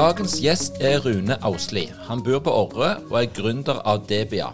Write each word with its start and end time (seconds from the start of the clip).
Dagens 0.00 0.38
gjest 0.40 0.78
er 0.80 1.02
Rune 1.04 1.34
Ausli. 1.44 1.82
Han 2.06 2.22
bor 2.24 2.38
på 2.40 2.52
Orre 2.56 2.94
og 3.10 3.18
er 3.20 3.26
gründer 3.36 3.82
av 3.84 4.06
Debia. 4.08 4.46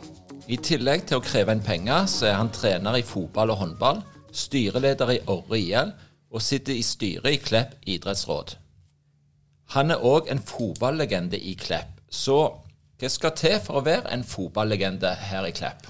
I 0.50 0.56
tillegg 0.58 1.05
til 1.06 1.20
å 1.20 1.22
kreve 1.22 1.55
inn 1.55 1.62
penger, 1.62 2.08
så 2.11 2.27
er 2.33 2.34
han 2.41 2.50
trener 2.50 2.98
i 2.98 3.05
fotball 3.06 3.53
og 3.55 3.61
håndball, 3.61 4.00
styreleder 4.34 5.12
i 5.14 5.20
Orre 5.30 5.61
IL 5.61 5.92
og 6.34 6.42
sitter 6.42 6.75
i 6.75 6.83
styret 6.83 7.30
i 7.30 7.38
Klepp 7.38 7.78
idrettsråd. 7.86 8.56
Han 9.77 9.94
er 9.94 10.03
òg 10.03 10.33
en 10.34 10.42
fotballegende 10.42 11.38
i 11.38 11.55
Klepp. 11.62 11.94
Så 12.10 12.41
hva 12.98 13.14
skal 13.14 13.38
til 13.38 13.60
for 13.62 13.78
å 13.78 13.86
være 13.86 14.10
en 14.19 14.27
fotballegende 14.27 15.14
her 15.31 15.47
i 15.47 15.55
Klepp? 15.55 15.86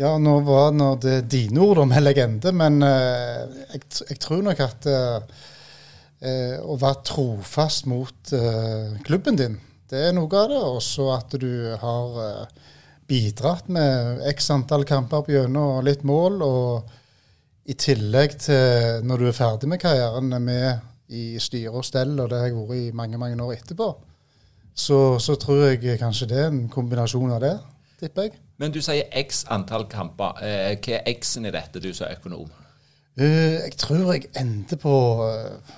Ja, 0.00 0.16
nå 0.16 0.38
var 0.48 0.72
det 1.04 1.26
dine 1.28 1.60
ord 1.60 1.84
om 1.84 1.92
en 1.92 2.08
legende, 2.08 2.56
men 2.56 2.80
uh, 2.80 3.44
jeg, 3.74 3.84
jeg, 4.08 4.22
tror 4.24 4.40
nok 4.48 4.64
at 4.64 4.88
uh, 4.88 5.42
uh, 6.22 6.56
å 6.62 6.78
være 6.80 7.04
trofast 7.10 7.86
mot 7.90 8.34
klubben 9.06 9.38
din, 9.38 9.58
det 9.90 10.08
er 10.08 10.16
noe 10.16 10.30
av 10.38 10.48
det. 10.48 10.62
Også 10.62 11.10
at 11.12 11.34
du 11.36 11.74
har 11.82 12.46
bidratt 13.10 13.68
med 13.68 14.22
x 14.30 14.48
antall 14.54 14.86
kamper 14.88 15.26
på 15.26 15.34
gjennom 15.34 15.78
og 15.78 15.86
litt 15.86 16.06
mål. 16.08 16.42
og 16.46 16.98
i 17.70 17.74
tillegg 17.78 18.38
til 18.42 19.04
når 19.06 19.20
du 19.20 19.28
er 19.28 19.36
ferdig 19.36 19.68
med 19.70 19.80
karrieren, 19.82 20.32
med 20.42 20.88
i 21.12 21.38
styre 21.42 21.76
og 21.76 21.84
stell, 21.86 22.16
og 22.18 22.30
det 22.30 22.40
har 22.40 22.48
jeg 22.48 22.56
vært 22.56 22.78
i 22.78 22.96
mange 22.96 23.20
mange 23.20 23.44
år 23.44 23.58
etterpå, 23.58 23.90
så, 24.74 25.18
så 25.20 25.36
tror 25.36 25.66
jeg 25.68 26.00
kanskje 26.00 26.30
det 26.30 26.40
er 26.40 26.50
en 26.50 26.64
kombinasjon 26.72 27.34
av 27.36 27.42
det, 27.44 27.52
tipper 28.00 28.28
jeg. 28.28 28.40
Men 28.58 28.72
du 28.72 28.80
sier 28.84 29.10
x 29.18 29.44
antall 29.52 29.84
kamper. 29.90 30.40
Eh, 30.44 30.72
hva 30.78 30.98
er 30.98 31.14
x-en 31.16 31.48
i 31.48 31.54
dette, 31.54 31.82
du 31.82 31.90
som 31.94 32.10
økonom? 32.10 32.50
Uh, 33.18 33.58
jeg 33.66 33.76
tror 33.76 34.12
jeg 34.14 34.30
endte 34.40 34.78
på 34.80 34.94
uh, 35.20 35.72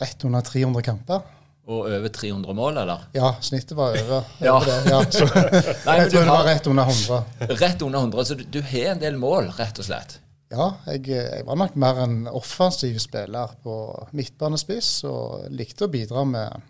rett 0.00 0.24
under 0.24 0.46
300 0.46 0.84
kamper. 0.86 1.26
Og 1.68 1.84
over 1.84 2.08
300 2.08 2.54
mål, 2.56 2.78
eller? 2.80 3.02
Ja, 3.12 3.34
snittet 3.44 3.76
var 3.76 3.92
over. 3.92 4.24
ja. 4.40 4.54
Ja, 4.64 5.02
Nei, 5.88 5.98
jeg 6.00 6.14
tror 6.14 6.22
det 6.22 6.30
var 6.30 6.46
rett 6.48 6.70
under 6.70 6.88
100. 6.88 7.58
Rett 7.60 7.82
under 7.84 8.06
100, 8.06 8.24
Så 8.24 8.38
du, 8.38 8.46
du 8.48 8.62
har 8.64 8.94
en 8.94 9.02
del 9.02 9.18
mål, 9.20 9.50
rett 9.58 9.80
og 9.82 9.84
slett? 9.84 10.16
Ja, 10.48 10.70
jeg, 10.88 11.04
jeg, 11.12 11.44
var 11.44 11.58
nok 11.60 11.76
mer 11.76 12.00
en 12.06 12.22
offensiv 12.32 12.96
spiller 13.04 13.52
på 13.60 13.74
midtbanespiss 14.16 15.02
og 15.10 15.44
likte 15.52 15.84
å 15.84 15.92
bidra 15.92 16.24
med 16.24 16.64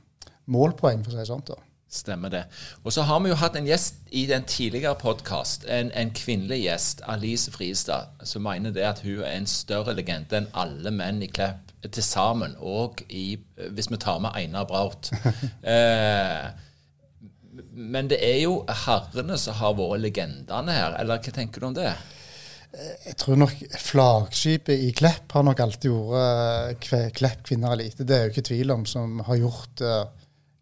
målpoeng, 0.50 1.05
for 1.06 1.15
å 1.15 1.15
si 1.15 1.22
det 1.22 1.28
sånn. 1.31 1.44
da. 1.47 1.61
Stemmer 1.88 2.28
det. 2.28 2.43
Og 2.84 2.93
så 2.93 3.03
har 3.09 3.21
vi 3.25 3.31
jo 3.31 3.37
hatt 3.41 3.54
en 3.56 3.66
gjest 3.66 4.03
i 4.12 4.26
den 4.28 4.44
tidligere 4.44 4.93
podkast, 5.00 5.65
en, 5.72 5.88
en, 5.97 6.10
kvinnelig 6.12 6.59
gjest, 6.66 7.00
Alice 7.09 7.53
Friestad, 7.54 8.12
som 8.28 8.44
mener 8.44 8.75
det 8.76 8.84
at 8.84 9.00
hun 9.06 9.22
er 9.22 9.38
en 9.38 9.49
større 9.49 9.94
legende 9.97 10.37
enn 10.37 10.50
alle 10.53 10.93
menn 10.93 11.22
i 11.25 11.31
Klepp 11.32 11.72
til 11.88 12.04
sammen, 12.04 12.59
og 12.60 13.00
i, 13.09 13.38
hvis 13.72 13.88
vi 13.88 14.00
tar 14.03 14.21
med 14.21 14.37
Einar 14.37 14.69
Braut. 14.69 15.09
eh, 15.72 16.44
men 17.72 18.12
det 18.12 18.20
er 18.20 18.43
jo 18.43 18.60
herrene 18.84 19.41
som 19.41 19.56
har 19.56 19.81
vært 19.81 20.05
legendene 20.05 20.76
her, 20.76 21.00
eller 21.00 21.25
hva 21.25 21.34
tenker 21.41 21.65
du 21.65 21.70
om 21.70 21.78
det? 21.78 21.88
Jeg 23.06 23.16
tror 23.16 23.38
nok 23.41 23.55
flaggskipet 23.81 24.84
i 24.84 24.93
Klepp 24.93 25.32
har 25.32 25.44
nok 25.47 25.65
alltid 25.65 25.94
vært 26.12 26.93
uh, 26.93 27.09
Klepp 27.16 27.47
kvinner 27.49 27.72
elite. 27.72 28.05
Det 28.05 28.16
er 28.16 28.26
jo 28.26 28.34
ikke 28.34 28.49
tvil 28.50 28.76
om, 28.76 28.84
som 28.84 29.22
har 29.25 29.41
gjort 29.41 29.82
uh, 29.88 30.18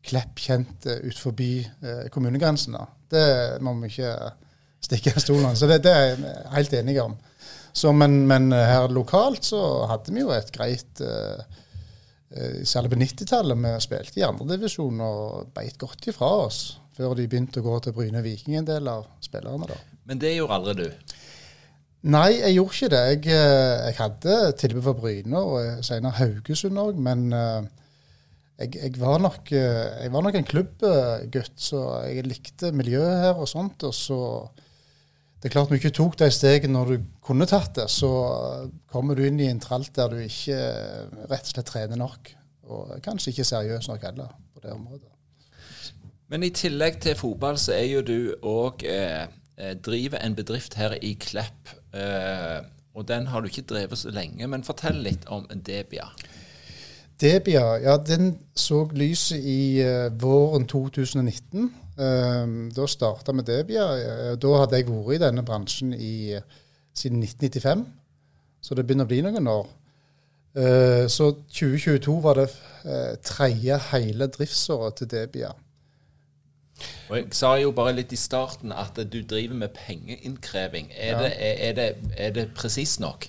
Klepp 0.07 0.43
kjent 0.43 0.89
uh, 0.89 0.99
ut 1.03 1.19
forbi 1.19 1.51
kommunegrensen 1.63 2.13
kommunegrensene. 2.15 2.83
Det 3.11 3.27
må 3.65 3.75
vi 3.81 3.91
ikke 3.93 4.13
stikke 4.87 5.13
av 5.15 5.23
stolen 5.23 5.59
Så 5.59 5.69
det, 5.71 5.81
det, 5.85 5.93
er 5.93 6.09
jeg 6.15 6.55
helt 6.55 6.75
enig 6.81 6.97
om. 7.03 7.15
Så, 7.77 7.93
men, 7.93 8.25
men, 8.27 8.51
her 8.55 8.89
lokalt 8.91 9.45
så 9.47 9.61
hadde 9.91 10.15
vi 10.15 10.25
jo 10.25 10.33
et 10.35 10.53
greit 10.55 11.03
Særlig 12.67 12.91
på 12.91 12.99
90-tallet. 12.99 13.61
Vi 13.63 13.71
spilte 13.85 14.19
i 14.19 14.25
andredivisjon 14.27 14.99
og 15.07 15.53
beit 15.55 15.77
godt 15.79 16.09
ifra 16.11 16.33
oss 16.49 16.59
før 16.97 17.15
de 17.17 17.29
begynte 17.29 17.61
å 17.61 17.67
gå 17.67 17.77
til 17.85 17.95
Bryne 17.97 18.23
Viking, 18.25 18.57
en 18.57 18.69
del 18.69 18.89
av 18.89 19.07
spillerne. 19.25 19.69
da. 19.69 19.77
Men 20.09 20.21
det 20.23 20.37
gjorde 20.37 20.57
aldri 20.57 20.75
du? 20.81 21.17
Nei, 22.07 22.39
jeg 22.39 22.55
gjorde 22.55 22.77
ikke 22.77 22.93
det. 22.93 23.03
Jeg, 23.11 23.21
eh, 23.35 23.87
jeg 23.89 23.97
hadde 23.99 24.37
tilbud 24.61 24.85
for 24.87 25.01
Bryne 25.01 25.43
og 25.43 25.57
eh, 25.61 25.81
senere 25.85 26.17
Haugesund 26.21 26.79
òg, 26.79 27.01
men 27.03 27.27
uh, 27.35 27.67
jeg, 28.57 28.77
jeg, 28.77 28.93
var 29.01 29.19
nok, 29.21 29.51
jeg, 29.53 30.13
var 30.13 30.25
nok, 30.25 30.39
en 30.39 30.49
klubbgutt, 30.49 31.57
så 31.61 31.83
jeg 32.09 32.25
likte 32.27 32.73
miljøet 32.73 33.23
her 33.25 33.43
og 33.43 33.51
sånt. 33.51 33.85
Og 33.85 33.95
så 33.95 34.21
Det 35.37 35.51
er 35.51 35.55
klart 35.55 35.71
du 35.71 35.77
ikke 35.77 35.95
tok 35.95 36.17
det 36.19 36.33
stegene 36.33 36.73
når 36.79 36.93
du 36.95 37.09
kunne 37.23 37.47
tatt 37.47 37.75
det, 37.77 37.91
så 37.93 38.11
kommer 38.91 39.15
du 39.15 39.27
inn 39.27 39.41
i 39.41 39.51
en 39.51 39.61
tralt 39.61 39.93
der 39.95 40.11
du 40.11 40.23
ikke 40.25 40.57
rett 41.29 41.45
og 41.45 41.53
slett 41.53 41.69
trener 41.69 42.01
nok. 42.01 42.33
Og 42.67 42.97
kanskje 43.05 43.35
ikke 43.35 43.47
seriøs 43.47 43.91
nok 43.93 44.09
heller 44.09 44.33
på 44.55 44.65
det 44.65 44.73
området. 44.75 45.13
Men 46.33 46.43
i 46.43 46.51
tillegg 46.51 46.99
til 47.05 47.15
fotball, 47.15 47.61
så 47.61 47.77
er 47.77 47.87
jo 47.87 48.01
du 48.03 48.19
òg 48.43 48.83
eh, 48.89 49.29
driver 49.79 50.19
en 50.25 50.35
bedrift 50.35 50.75
her 50.81 50.97
i 50.99 51.13
Klepp 51.21 51.77
Eh, 51.97 52.59
og 52.97 53.09
den 53.09 53.29
har 53.31 53.43
du 53.43 53.51
ikke 53.51 53.67
drevet 53.69 53.99
så 54.01 54.13
lenge, 54.15 54.49
men 54.49 54.65
fortell 54.67 55.03
litt 55.05 55.27
om 55.33 55.47
Debia. 55.67 56.09
Debia, 57.21 57.65
ja, 57.81 57.97
den 57.97 58.35
så 58.55 58.83
lyset 58.93 59.41
i 59.41 59.81
uh, 59.85 60.23
våren 60.23 60.67
2019. 60.69 61.71
Uh, 61.97 62.69
da 62.77 62.87
starta 62.87 63.33
vi 63.33 63.45
Debia. 63.47 63.87
da 64.37 64.55
hadde 64.61 64.77
jeg 64.77 64.89
vært 64.91 65.17
i 65.17 65.23
denne 65.25 65.45
bransjen 65.45 65.95
i, 65.95 66.37
siden 66.97 67.23
1995, 67.23 67.87
så 68.61 68.75
det 68.75 68.87
begynner 68.87 69.09
å 69.09 69.13
bli 69.13 69.23
noen 69.25 69.53
år. 69.53 69.67
så 71.13 71.27
2022 71.53 72.15
var 72.25 72.39
det 72.39 72.47
tredje 73.23 73.77
hele 73.91 74.27
driftsåret 74.33 74.97
til 74.97 75.11
Debia. 75.11 75.51
Og 77.09 77.17
Jeg 77.17 77.27
sa 77.33 77.55
jo 77.61 77.73
bare 77.77 77.95
litt 77.97 78.13
i 78.13 78.19
starten 78.21 78.73
at 78.73 78.99
du 79.13 79.21
driver 79.23 79.55
med 79.55 79.75
pengeinnkreving. 79.77 80.91
Er, 80.93 81.13
ja. 81.13 81.23
det, 81.23 81.33
er, 81.39 81.55
er 81.69 81.73
det, 81.73 81.89
er 82.17 82.35
det 82.37 82.47
presist 82.57 83.01
nok? 83.01 83.29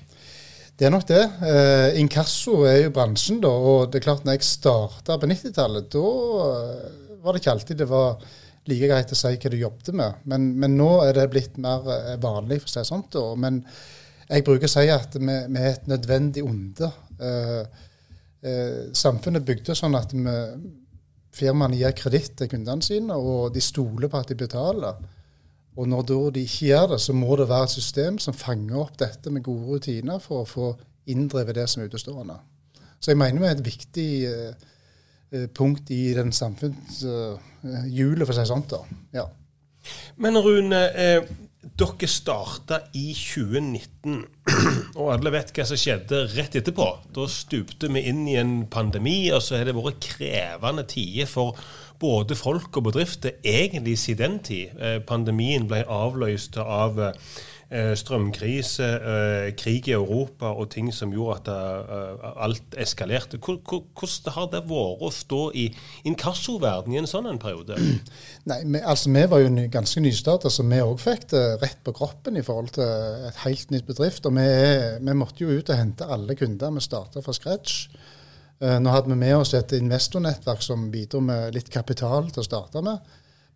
Det 0.77 0.85
er 0.85 0.93
nok 0.93 1.07
det. 1.09 1.23
Eh, 1.41 1.95
inkasso 1.97 2.59
er 2.69 2.83
jo 2.83 2.93
bransjen, 2.93 3.39
da. 3.41 3.49
Og 3.49 3.87
det 3.89 3.97
er 3.97 4.05
klart, 4.05 4.25
når 4.27 4.37
jeg 4.37 4.45
starta 4.45 5.15
på 5.17 5.29
90-tallet, 5.29 5.87
da 5.89 6.09
eh, 6.43 7.15
var 7.23 7.33
det 7.33 7.41
ikke 7.41 7.55
alltid 7.55 7.81
det 7.81 7.87
var 7.89 8.19
like 8.69 8.89
greit 8.91 9.13
å 9.13 9.17
si 9.17 9.31
hva 9.33 9.51
du 9.51 9.57
jobbet 9.57 9.89
med. 9.97 10.21
Men, 10.29 10.51
men 10.61 10.75
nå 10.77 10.91
er 11.07 11.17
det 11.17 11.29
blitt 11.33 11.57
mer 11.63 11.87
eh, 11.95 12.13
vanlig, 12.21 12.59
for 12.61 12.69
å 12.69 12.73
si 12.75 12.81
det 12.83 12.89
sånn. 12.91 13.41
Men 13.41 13.61
jeg 14.27 14.45
bruker 14.45 14.69
å 14.69 14.73
si 14.75 14.85
at 14.93 15.17
vi, 15.17 15.25
vi 15.25 15.63
er 15.63 15.71
et 15.71 15.89
nødvendig 15.89 16.45
onde. 16.45 16.91
Eh, 17.25 17.85
eh, 18.45 18.81
samfunnet 19.01 19.47
bygde 19.47 19.77
sånn 19.77 19.97
at 19.97 20.13
vi 20.13 20.37
firmaene 21.37 21.77
gir 21.79 21.97
kreditt 21.97 22.35
til 22.37 22.53
kundene 22.53 22.85
sine, 22.85 23.17
og 23.17 23.49
de 23.55 23.65
stoler 23.65 24.13
på 24.13 24.21
at 24.21 24.29
de 24.29 24.37
betaler. 24.37 25.01
Og 25.77 25.87
når 25.87 26.01
de 26.33 26.41
ikke 26.41 26.71
gjør 26.71 26.87
det, 26.93 27.01
så 27.01 27.13
må 27.13 27.35
det 27.37 27.49
være 27.49 27.67
et 27.69 27.75
system 27.77 28.17
som 28.19 28.33
fanger 28.33 28.79
opp 28.81 28.97
dette 28.99 29.29
med 29.29 29.45
gode 29.45 29.77
rutiner 29.77 30.19
for 30.19 30.41
å 30.41 30.49
få 30.49 30.71
inndrevet 31.07 31.55
det 31.55 31.67
som 31.69 31.83
er 31.83 31.91
utestående. 31.91 32.37
Så 32.99 33.11
jeg 33.11 33.19
mener 33.21 33.43
vi 33.43 33.47
er 33.47 33.55
et 33.55 33.65
viktig 33.65 34.11
eh, 34.25 34.53
eh 35.31 35.47
punkt 35.53 35.91
i 35.93 36.13
den 36.17 36.31
samfunnshjulet, 36.31 38.21
eh, 38.21 38.25
for 38.25 38.33
å 38.33 38.37
si 38.37 38.41
det 38.41 38.47
sånn. 38.49 38.65
Ja. 39.13 39.27
Men 40.17 40.39
Rune, 40.41 40.81
eh, 40.95 41.29
dere 41.77 42.07
starta 42.09 42.79
i 42.95 43.09
2019, 43.17 44.21
og 44.99 45.11
alle 45.13 45.33
vet 45.33 45.51
hva 45.55 45.65
som 45.67 45.79
skjedde 45.79 46.23
rett 46.35 46.55
etterpå. 46.59 46.87
Da 47.15 47.27
stupte 47.31 47.89
vi 47.91 48.05
inn 48.09 48.23
i 48.29 48.37
en 48.39 48.55
pandemi, 48.71 49.27
og 49.35 49.43
så 49.43 49.59
har 49.59 49.67
det 49.67 49.75
vært 49.77 49.99
krevende 50.05 50.85
tider 50.87 51.29
for 51.29 51.57
både 51.99 52.37
folk 52.37 52.77
og 52.77 52.87
bedrifter 52.91 53.37
egentlig 53.43 53.97
siden 53.99 54.37
den 54.37 54.39
tid. 54.45 54.79
Eh, 54.79 54.97
pandemien 55.05 55.67
ble 55.69 55.83
avløst 55.83 56.57
av 56.61 56.99
eh, 57.01 57.37
strømkrise, 57.99 58.85
eh, 59.11 59.47
krig 59.59 59.87
i 59.89 59.91
Europa 59.91 60.53
og 60.55 60.69
ting 60.71 60.87
som 60.95 61.11
gjorde 61.11 61.37
at 61.41 61.49
eh, 61.51 62.29
alt 62.45 62.77
eskalerte. 62.79 63.37
Hvor- 63.37 63.59
hvor- 63.67 63.83
Hvordan 63.97 64.33
har 64.33 64.47
det 64.53 64.61
vært 64.69 65.01
å 65.03 65.11
stå 65.11 65.41
i 65.55 65.65
inkassoverdenen 66.07 66.95
i 66.95 66.97
en 67.01 67.09
sånn 67.09 67.27
en 67.29 67.39
periode? 67.39 67.75
Nei, 68.49 68.59
vi, 68.63 68.79
altså 68.79 69.11
Vi 69.11 69.25
var 69.27 69.39
jo 69.43 69.67
ganske 69.73 69.99
nystarta, 70.01 70.49
så 70.49 70.63
vi 70.63 70.79
òg 70.79 70.99
fikk 70.99 71.27
det 71.33 71.43
rett 71.61 71.83
på 71.83 71.93
kroppen 71.93 72.37
i 72.37 72.41
forhold 72.45 72.71
til 72.77 72.83
et 73.27 73.35
helt 73.43 73.71
nytt 73.71 73.85
bedrift. 73.87 74.25
Og 74.25 74.33
vi, 74.37 74.47
vi 75.03 75.13
måtte 75.13 75.43
jo 75.43 75.49
ut 75.59 75.69
og 75.69 75.77
hente 75.77 76.05
alle 76.07 76.35
kunder. 76.35 76.71
Vi 76.71 76.79
starta 76.87 77.21
fra 77.21 77.33
scratch. 77.33 77.87
Eh, 78.61 78.79
nå 78.79 78.89
hadde 78.89 79.11
vi 79.11 79.15
med 79.19 79.35
oss 79.37 79.53
et 79.53 79.71
investornettverk 79.77 80.63
som 80.65 80.87
bidro 80.91 81.19
med 81.21 81.53
litt 81.53 81.69
kapital 81.69 82.31
til 82.31 82.41
å 82.41 82.47
starte 82.47 82.81
med. 82.81 82.97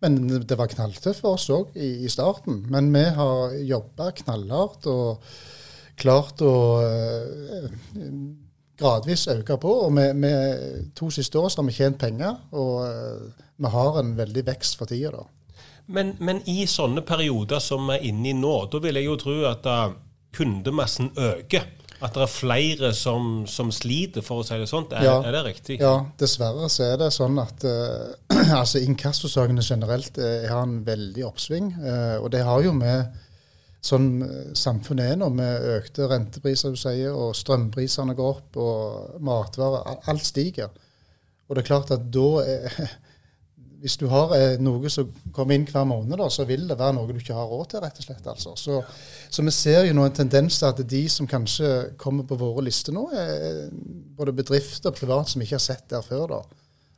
Men 0.02 0.18
det 0.26 0.58
var 0.58 0.70
knalltøft 0.70 1.22
for 1.22 1.38
oss 1.38 1.48
òg 1.54 1.76
i, 1.78 2.04
i 2.06 2.10
starten. 2.10 2.64
Men 2.72 2.90
vi 2.94 3.04
har 3.16 3.56
jobba 3.62 4.10
knallhardt 4.18 4.88
og 4.90 5.26
klart 6.02 6.42
å 6.42 6.54
eh, 6.82 7.68
gradvis 8.82 9.28
øke 9.30 9.58
på. 9.62 9.74
Og 9.86 9.94
vi, 9.96 10.08
vi, 10.24 10.32
to 10.98 11.10
siste 11.14 11.38
år 11.38 11.52
har 11.54 11.68
vi 11.68 11.76
tjent 11.76 12.00
penger, 12.00 12.40
og 12.58 12.74
eh, 12.88 13.46
vi 13.62 13.72
har 13.76 14.00
en 14.00 14.16
veldig 14.18 14.46
vekst 14.48 14.80
for 14.80 14.90
tida. 14.90 15.14
da. 15.22 15.62
Men, 15.92 16.16
men 16.22 16.40
i 16.50 16.64
sånne 16.70 17.04
perioder 17.06 17.62
som 17.62 17.86
vi 17.90 17.98
er 17.98 18.08
inne 18.10 18.32
i 18.32 18.36
nå, 18.38 18.54
da 18.72 18.80
vil 18.82 18.98
jeg 18.98 19.08
jo 19.08 19.18
tro 19.20 19.36
at 19.50 19.62
da 19.66 19.78
kundemassen 20.32 21.12
øker. 21.18 21.68
At 22.02 22.16
det 22.16 22.24
er 22.24 22.30
flere 22.32 22.92
som, 22.98 23.44
som 23.46 23.70
sliter, 23.74 24.24
for 24.26 24.42
å 24.42 24.46
si 24.46 24.56
det 24.58 24.68
sånn. 24.70 24.88
Er, 24.90 25.04
Ja. 25.06 25.16
er 25.22 25.36
det 25.36 25.42
riktig? 25.46 25.76
Ja, 25.80 25.94
dessverre 26.18 26.68
så 26.72 26.88
er 26.90 26.96
det 26.98 27.12
sånn 27.14 27.38
at 27.38 27.62
uh, 27.62 28.10
altså 28.60 28.82
inkassosakene 28.82 29.62
generelt 29.62 30.18
uh, 30.18 30.48
har 30.50 30.64
en 30.66 30.80
veldig 30.86 31.26
oppsving. 31.28 31.70
Uh, 31.78 32.16
og 32.24 32.32
det 32.34 32.42
har 32.48 32.64
jo 32.66 32.72
med 32.74 33.12
sånn 33.82 34.08
samfunnet 34.54 35.12
er 35.12 35.16
nå, 35.18 35.28
med 35.34 35.64
økte 35.76 36.06
rentepriser, 36.10 36.70
du 36.70 36.78
sier, 36.78 37.10
og 37.14 37.34
strømprisene 37.34 38.14
går 38.18 38.28
opp, 38.36 38.58
og 38.62 39.22
matvarer. 39.26 39.96
Alt 40.10 40.26
stiger. 40.26 40.70
Og 41.48 41.56
det 41.58 41.64
er 41.64 41.70
klart 41.72 41.90
at 41.94 42.04
da 42.14 42.28
eh, 42.46 42.92
Hvis 43.82 43.96
du 43.98 44.04
har 44.10 44.30
eh, 44.36 44.60
noe 44.62 44.90
som 44.92 45.08
kommer 45.34 45.58
inn 45.58 45.66
hver 45.66 45.86
måned, 45.90 46.14
da, 46.20 46.28
så 46.30 46.46
vil 46.46 46.68
det 46.70 46.78
være 46.78 46.94
noe 46.94 47.10
du 47.10 47.18
ikke 47.18 47.34
har 47.34 47.50
råd 47.50 47.72
til, 47.72 47.82
rett 47.82 47.98
og 47.98 48.06
slett. 48.06 48.28
altså. 48.30 48.54
Så, 48.58 48.78
så 49.32 49.42
vi 49.42 49.54
ser 49.54 49.88
jo 49.88 49.96
nå 49.98 50.06
en 50.06 50.14
tendens 50.22 50.60
til 50.60 50.68
at 50.68 50.82
de 50.92 51.02
som 51.10 51.28
kanskje 51.30 51.72
kommer 51.98 52.28
på 52.28 52.38
våre 52.38 52.62
lister 52.68 52.94
nå, 52.94 53.08
er 53.10 53.66
både 54.16 54.36
bedrifter 54.38 54.92
og 54.92 55.00
privat 55.00 55.32
som 55.32 55.42
ikke 55.42 55.58
har 55.58 55.66
sett 55.66 55.88
der 55.90 56.06
før. 56.06 56.36
da. 56.36 56.40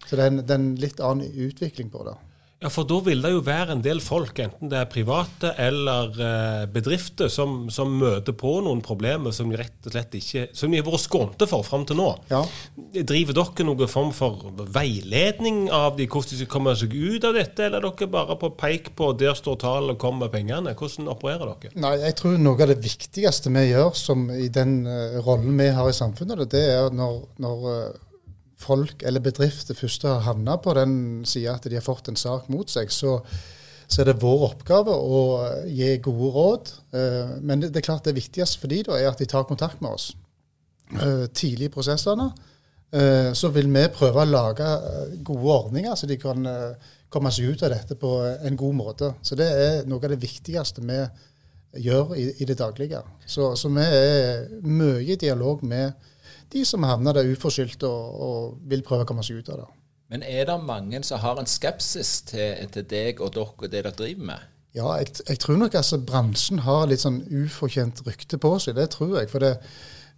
Så 0.05 0.19
det 0.19 0.27
er 0.27 0.33
en, 0.33 0.43
det 0.43 0.53
er 0.53 0.61
en 0.61 0.71
litt 0.81 1.01
annen 1.01 1.45
utvikling 1.49 1.89
på 1.93 2.05
det. 2.07 2.19
Ja, 2.65 2.71
for 2.73 2.87
da 2.89 2.97
vil 3.05 3.21
det 3.21 3.29
jo 3.29 3.43
være 3.45 3.75
en 3.75 3.83
del 3.85 3.99
folk, 4.01 4.39
enten 4.41 4.71
det 4.73 4.79
er 4.81 4.87
private 4.89 5.51
eller 5.61 6.15
eh, 6.17 6.63
bedrifter, 6.73 7.29
som, 7.29 7.67
som 7.69 7.91
møter 8.01 8.33
på 8.41 8.55
noen 8.65 8.81
problemer 8.85 9.35
som 9.37 9.51
de 9.53 9.59
rett 9.61 9.85
og 9.85 9.93
slett 9.93 10.17
ikke 10.17 10.47
Som 10.57 10.73
de 10.73 10.81
har 10.81 10.87
vært 10.87 11.03
skånte 11.05 11.49
for 11.51 11.67
fram 11.67 11.85
til 11.85 11.99
nå. 12.01 12.07
Ja. 12.31 12.41
Driver 12.95 13.37
dere 13.37 13.67
noen 13.69 13.91
form 13.91 14.15
for 14.17 14.49
veiledning 14.73 15.67
av 15.69 15.99
de, 15.99 16.07
hvordan 16.09 16.33
de 16.33 16.41
skal 16.41 16.53
komme 16.55 16.73
seg 16.81 16.95
ut 16.97 17.29
av 17.29 17.37
dette, 17.37 17.67
eller 17.67 17.85
er 17.85 17.91
dere 17.91 18.11
bare 18.17 18.39
på 18.41 18.55
peik 18.57 18.95
på 18.97 19.11
'der 19.13 19.37
står 19.37 19.61
tallet 19.61 19.99
og 19.99 20.01
kom 20.01 20.23
med 20.25 20.33
pengene'? 20.33 20.73
Hvordan 20.73 21.13
opererer 21.13 21.53
dere? 21.61 21.75
Nei, 21.85 21.99
jeg 22.07 22.17
tror 22.17 22.41
noe 22.41 22.57
av 22.65 22.73
det 22.73 22.81
viktigste 22.81 23.53
vi 23.53 23.67
gjør 23.75 23.93
som 23.93 24.25
i 24.33 24.49
den 24.49 24.87
eh, 24.89 25.21
rollen 25.21 25.61
vi 25.61 25.69
har 25.69 25.93
i 25.93 26.01
samfunnet, 26.01 26.49
det 26.49 26.65
er 26.65 26.89
når, 26.97 27.21
når 27.45 27.71
eh, 27.75 28.03
folk 28.61 29.03
eller 29.03 29.21
bedrifter 29.25 29.77
først 29.77 30.07
har 30.07 30.25
havna 30.27 30.57
på 30.63 30.75
den 30.79 30.97
sida 31.27 31.57
at 31.59 31.67
de 31.69 31.77
har 31.79 31.85
fått 31.85 32.09
en 32.09 32.19
sak 32.19 32.49
mot 32.53 32.71
seg, 32.71 32.93
så, 32.95 33.19
så 33.89 34.03
er 34.03 34.11
det 34.11 34.21
vår 34.23 34.47
oppgave 34.51 34.95
å 34.95 35.21
gi 35.67 35.97
gode 36.05 36.31
råd. 36.37 36.73
Eh, 36.95 37.35
Men 37.43 37.65
det, 37.67 37.75
er 37.77 37.87
klart 37.87 38.07
det 38.07 38.17
viktigste 38.17 38.63
for 38.63 38.73
de 38.73 38.83
da, 38.87 38.99
er 38.99 39.11
at 39.11 39.21
de 39.21 39.29
tar 39.31 39.47
kontakt 39.49 39.83
med 39.85 39.97
oss 39.99 40.13
eh, 40.95 41.27
tidlig 41.35 41.71
i 41.71 41.75
prosessene. 41.75 42.31
Eh, 42.95 43.33
Så 43.35 43.51
vil 43.55 43.69
vi 43.75 43.85
prøve 43.93 44.23
å 44.23 44.31
lage 44.31 44.71
gode 45.27 45.59
ordninger, 45.59 45.95
så 45.99 46.07
de 46.07 46.19
kan 46.23 46.47
komme 47.15 47.31
seg 47.31 47.53
ut 47.53 47.63
av 47.63 47.71
dette 47.75 47.95
på 47.99 48.17
en 48.25 48.57
god 48.59 48.75
måte. 48.75 49.13
Så 49.23 49.37
det 49.39 49.47
er 49.51 49.87
noe 49.87 50.03
av 50.03 50.15
det 50.15 50.23
viktigste 50.23 50.83
vi 50.83 51.03
gjør 51.85 52.15
i, 52.19 52.29
i 52.43 52.47
det 52.47 52.57
daglige. 52.59 53.03
Så, 53.27 53.53
så 53.59 53.69
vi 53.75 53.83
er 53.83 54.49
mye 54.63 55.13
i 55.15 55.19
dialog 55.19 55.63
med 55.67 55.93
de 56.53 56.65
som 56.69 56.85
havner 56.87 57.17
der 57.17 57.31
uforskyldt 57.33 57.87
og, 57.89 58.21
og 58.27 58.69
vil 58.71 58.85
prøve 58.87 59.07
å 59.07 59.09
komme 59.09 59.25
seg 59.27 59.41
ut 59.41 59.51
av 59.55 59.63
det. 59.63 59.71
Men 60.13 60.23
er 60.23 60.45
det 60.47 60.59
mange 60.63 61.01
som 61.03 61.19
har 61.23 61.41
en 61.41 61.49
skepsis 61.49 62.21
til, 62.29 62.61
til 62.73 62.85
deg 62.91 63.23
og 63.25 63.33
dere 63.35 63.51
og 63.57 63.65
det 63.65 63.73
dere 63.73 63.95
driver 63.97 64.29
med? 64.33 64.51
Ja, 64.75 64.93
jeg, 64.99 65.15
jeg 65.29 65.39
tror 65.39 65.57
nok 65.57 65.75
altså 65.79 66.01
bransjen 66.03 66.65
har 66.67 66.89
litt 66.91 67.03
sånn 67.05 67.23
ufortjent 67.31 68.03
rykte 68.07 68.39
på 68.43 68.57
seg. 68.63 68.77
Det 68.77 68.89
tror 68.91 69.21
jeg. 69.21 69.31
For 69.31 69.43
det, 69.43 69.55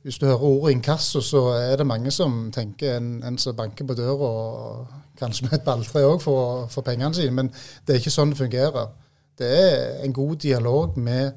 hvis 0.07 0.19
du 0.19 0.27
hører 0.27 0.45
ordet 0.49 0.77
inkasso, 0.77 1.21
så 1.21 1.43
er 1.59 1.77
det 1.77 1.89
mange 1.89 2.13
som 2.15 2.47
tenker 2.55 2.97
en, 2.97 3.11
en 3.27 3.37
som 3.39 3.57
banker 3.57 3.89
på 3.89 3.97
døra, 3.99 4.31
og 4.31 5.19
kanskje 5.21 5.47
med 5.47 5.59
et 5.59 5.67
balltre 5.67 6.05
òg 6.09 6.23
for, 6.25 6.71
for 6.73 6.87
pengene 6.87 7.15
sine. 7.17 7.35
Men 7.37 7.53
det 7.85 7.95
er 7.95 8.01
ikke 8.01 8.15
sånn 8.15 8.33
det 8.33 8.41
fungerer. 8.41 8.95
Det 9.37 9.53
er 9.53 10.05
en 10.07 10.17
god 10.17 10.37
dialog 10.41 10.97
med 10.97 11.37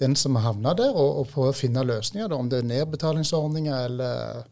den 0.00 0.16
som 0.16 0.38
har 0.38 0.50
havna 0.50 0.72
der, 0.78 0.94
og, 0.96 1.20
og 1.22 1.28
prøve 1.34 1.52
å 1.52 1.56
finne 1.56 1.84
løsninger. 1.84 2.30
Da, 2.30 2.38
om 2.40 2.48
det 2.50 2.62
er 2.62 2.70
nedbetalingsordninger 2.70 3.84
eller 3.90 4.46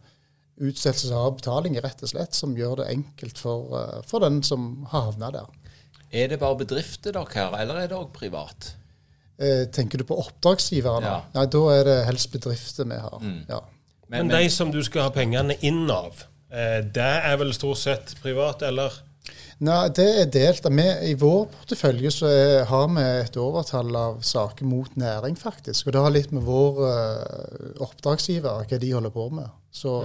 utsettelse 0.59 1.15
av 1.15 1.37
betaling, 1.39 1.79
rett 1.83 2.03
og 2.03 2.13
slett, 2.13 2.37
som 2.37 2.57
gjør 2.59 2.83
det 2.83 2.91
enkelt 2.93 3.41
for, 3.41 3.73
eh, 3.79 4.03
for 4.09 4.25
den 4.25 4.43
som 4.47 4.85
har 4.93 5.09
havna 5.11 5.31
der. 5.39 5.49
Er 6.11 6.29
det 6.33 6.41
bare 6.41 6.59
bedrifter 6.63 7.15
dere 7.15 7.35
her, 7.35 7.57
eller 7.63 7.83
er 7.83 7.91
det 7.91 7.99
òg 7.99 8.13
privat? 8.17 8.73
Eh, 9.39 9.67
tenker 9.71 10.01
du 10.01 10.05
på 10.05 10.19
oppdragsgivere? 10.19 11.05
Ja. 11.05 11.19
Nei, 11.35 11.47
da 11.47 11.65
er 11.77 11.85
det 11.87 11.99
helst 12.09 12.33
bedrifter 12.33 12.89
vi 12.91 12.99
har. 12.99 13.21
Ja. 13.49 13.61
Men, 14.09 14.31
de 14.33 14.49
som 14.51 14.73
du 14.73 14.81
skal 14.83 15.07
ha 15.07 15.13
pengene 15.15 15.55
inn 15.63 15.85
av, 15.93 16.25
eh, 16.51 16.81
det 16.83 17.13
er 17.29 17.37
vel 17.37 17.53
stort 17.55 17.79
sett 17.79 18.17
privat, 18.23 18.65
eller? 18.67 18.95
Nei, 19.67 19.89
det 19.91 20.07
er 20.21 20.29
delt. 20.31 20.67
Vi, 20.71 20.85
I 21.11 21.15
vår 21.19 21.49
portefølje 21.51 22.13
så 22.15 22.29
er, 22.31 22.61
har 22.71 22.85
vi 22.95 23.07
et 23.25 23.39
overtall 23.43 23.97
av 23.99 24.21
saker 24.23 24.69
mot 24.71 24.93
næring, 25.01 25.35
faktisk. 25.39 25.89
Og 25.89 25.97
det 25.97 26.03
har 26.05 26.15
litt 26.15 26.35
med 26.35 26.47
vår 26.47 26.79
uh, 26.85 27.81
oppdragsgiver, 27.89 28.69
hva 28.71 28.79
de 28.79 28.93
holder 28.95 29.15
på 29.15 29.27
med. 29.35 29.51
Så, 29.75 30.01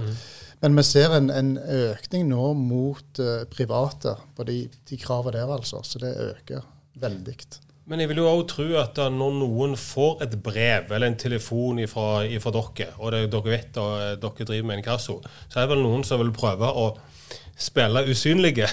Men 0.62 0.74
vi 0.78 0.84
ser 0.86 1.14
en, 1.14 1.30
en 1.30 1.54
økning 1.58 2.26
nå 2.32 2.48
mot 2.58 3.22
uh, 3.22 3.44
private 3.50 4.16
på 4.34 4.48
de, 4.50 4.64
de 4.90 4.98
kravene 4.98 5.38
der, 5.38 5.54
altså. 5.60 5.84
Så 5.86 6.02
det 6.02 6.16
øker 6.32 6.66
veldig. 6.98 7.38
Men 7.86 8.00
jeg 8.00 8.10
vil 8.10 8.24
jo 8.24 8.30
òg 8.32 8.46
tro 8.50 8.66
at 8.80 8.98
når 9.12 9.34
noen 9.38 9.74
får 9.78 10.22
et 10.24 10.38
brev 10.42 10.90
eller 10.90 11.12
en 11.12 11.18
telefon 11.20 11.82
fra 11.86 12.24
dere, 12.24 12.90
og 12.96 13.10
det, 13.12 13.26
dere 13.30 13.50
vet 13.52 13.76
at 13.78 14.22
dere 14.22 14.46
driver 14.48 14.70
med 14.70 14.80
inkasso, 14.80 15.20
så 15.46 15.60
er 15.60 15.66
det 15.66 15.76
vel 15.76 15.84
noen 15.84 16.02
som 16.06 16.22
vil 16.22 16.32
prøve 16.34 16.70
å 16.74 16.94
spille 17.56 18.04
usynlige. 18.10 18.68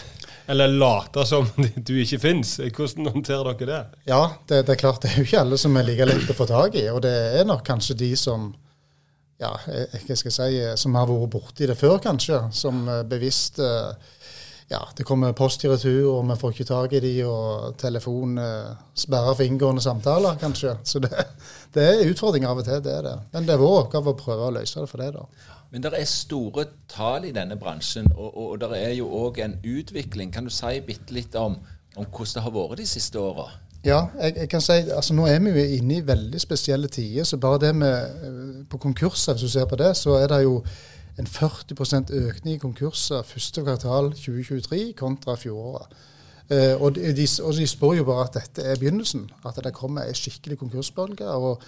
Eller 0.52 0.68
late 0.68 1.26
som 1.26 1.48
du 1.88 1.94
ikke 2.02 2.20
fins. 2.20 2.58
Hvordan 2.60 3.12
håndterer 3.14 3.54
dere 3.54 3.70
det? 3.70 4.02
Ja, 4.10 4.24
det, 4.48 4.66
det 4.68 4.76
er 4.76 4.82
klart. 4.82 5.02
Det 5.04 5.12
er 5.12 5.22
jo 5.22 5.28
ikke 5.30 5.44
alle 5.46 5.60
som 5.62 5.78
er 5.78 5.88
like 5.88 6.08
lett 6.10 6.34
å 6.34 6.38
få 6.38 6.50
tak 6.50 6.76
i. 6.80 6.88
Og 6.92 7.02
det 7.06 7.14
er 7.40 7.48
nok 7.48 7.64
kanskje 7.68 7.98
de 8.02 8.12
som 8.20 8.52
ja, 9.42 9.56
jeg, 9.66 10.02
hva 10.06 10.16
skal 10.18 10.30
jeg 10.30 10.36
si, 10.36 10.58
eh, 10.62 10.74
som 10.78 10.96
har 10.98 11.08
vært 11.10 11.32
borti 11.34 11.70
det 11.70 11.78
før, 11.80 11.98
kanskje. 12.04 12.44
Som 12.54 12.84
eh, 12.90 13.02
bevisst 13.10 13.62
eh, 13.64 14.18
Ja, 14.72 14.80
det 14.98 15.04
kommer 15.04 15.34
post 15.36 15.66
i 15.66 15.70
retur, 15.70 16.06
og 16.14 16.28
vi 16.30 16.36
får 16.40 16.54
ikke 16.54 16.66
tak 16.70 16.94
i 16.96 17.00
de, 17.04 17.10
og 17.28 17.74
telefon 17.82 18.38
eh, 18.40 18.70
sperrer 18.96 19.36
for 19.36 19.44
inngående 19.44 19.84
samtaler, 19.84 20.38
kanskje. 20.40 20.78
Så 20.88 21.02
det, 21.04 21.10
det 21.76 21.88
er 21.90 22.06
utfordringer 22.08 22.54
av 22.54 22.62
og 22.62 22.68
til, 22.70 22.80
det 22.86 22.94
er 22.96 23.04
det. 23.10 23.18
Men 23.34 23.50
det 23.50 23.58
er 23.58 23.60
vår 23.60 23.82
oppgave 23.82 24.14
å 24.14 24.20
prøve 24.22 24.48
å 24.48 24.54
løse 24.56 24.80
det 24.80 24.88
for 24.88 25.04
det, 25.04 25.10
da. 25.18 25.58
Men 25.72 25.84
det 25.84 25.92
er 25.96 26.08
store 26.08 26.66
tall 26.92 27.28
i 27.28 27.34
denne 27.36 27.58
bransjen, 27.60 28.08
og, 28.16 28.30
og, 28.30 28.46
og 28.54 28.62
det 28.64 28.80
er 28.80 28.96
jo 28.96 29.10
òg 29.26 29.42
en 29.44 29.58
utvikling. 29.60 30.32
Kan 30.32 30.48
du 30.48 30.54
si 30.56 30.80
bitte 30.88 31.16
litt 31.16 31.36
om, 31.36 31.60
om 31.98 32.08
hvordan 32.08 32.38
det 32.38 32.46
har 32.48 32.56
vært 32.56 32.80
de 32.80 32.88
siste 32.94 33.20
åra? 33.20 33.50
Ja, 33.84 34.06
jeg, 34.22 34.36
jeg 34.38 34.50
kan 34.50 34.62
si, 34.62 34.78
altså 34.94 35.16
nå 35.18 35.26
er 35.26 35.40
vi 35.42 35.52
jo 35.56 35.78
inne 35.80 35.98
i 35.98 36.06
veldig 36.06 36.40
spesielle 36.40 36.88
tider. 36.88 37.26
så 37.26 37.40
bare 37.42 37.60
det 37.66 37.76
med 37.76 38.24
eh, 38.24 38.66
På 38.70 38.78
konkurser, 38.78 39.34
hvis 39.34 39.42
du 39.42 39.50
ser 39.50 39.66
på 39.66 39.76
det, 39.76 39.96
så 39.98 40.20
er 40.22 40.28
det 40.32 40.44
jo 40.44 40.60
en 41.20 41.28
40% 41.28 42.14
økning 42.16 42.56
i 42.56 42.62
konkurser 42.62 43.26
første 43.28 43.64
kvartal 43.66 44.12
2023 44.16 44.94
kontra 44.98 45.36
fjoråret. 45.40 45.92
Eh, 46.52 46.76
og, 46.76 46.96
de, 46.96 47.28
og 47.44 47.56
de 47.56 47.68
spår 47.68 47.98
jo 48.00 48.06
bare 48.08 48.28
at 48.28 48.38
dette 48.40 48.64
er 48.68 48.80
begynnelsen. 48.80 49.28
At 49.48 49.60
det 49.64 49.74
kommer 49.76 50.08
en 50.08 50.18
skikkelig 50.18 50.60
konkursbølge. 50.60 51.28
og 51.28 51.64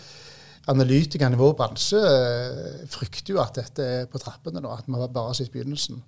Analytikerne 0.71 1.35
i 1.35 1.39
vår 1.39 1.55
bransje 1.59 1.99
eh, 1.99 2.83
frykter 2.91 3.35
jo 3.35 3.41
at 3.43 3.57
dette 3.59 3.83
er 3.83 4.05
på 4.07 4.19
trappene, 4.21 4.61
nå, 4.63 4.71
at 4.71 4.87
vi 4.87 4.95
bare 4.95 5.31
har 5.31 5.35
sett 5.35 5.51
begynnelsen. 5.51 5.99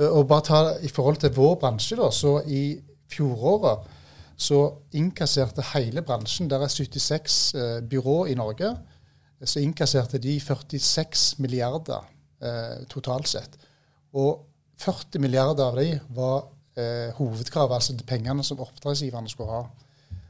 Eh, 0.00 0.08
og 0.08 0.28
bare 0.30 0.46
ta 0.48 0.60
I 0.80 0.88
forhold 0.88 1.20
til 1.20 1.34
vår 1.36 1.58
bransje, 1.60 1.98
da, 2.00 2.08
så 2.08 2.38
i 2.48 2.80
fjoråret 3.12 3.90
så 4.42 4.62
innkasserte 4.96 5.64
hele 5.74 6.02
bransjen, 6.02 6.48
der 6.50 6.64
er 6.64 6.72
76 6.72 7.36
eh, 7.54 7.76
byrå 7.84 8.24
i 8.32 8.34
Norge, 8.34 8.72
så 9.44 9.60
innkasserte 9.60 10.20
de 10.22 10.38
46 10.40 11.36
milliarder 11.42 12.08
eh, 12.42 12.82
totalt 12.90 13.30
sett. 13.30 13.56
Og 14.18 14.42
40 14.82 15.22
milliarder 15.22 15.70
av 15.70 15.78
de 15.78 15.88
var 16.16 16.44
eh, 16.76 17.14
hovedkrav, 17.18 17.72
altså 17.72 17.94
de 17.96 18.06
pengene 18.08 18.44
som 18.44 18.60
oppdragsgiverne 18.62 19.30
skulle 19.30 19.60
ha. 19.60 19.62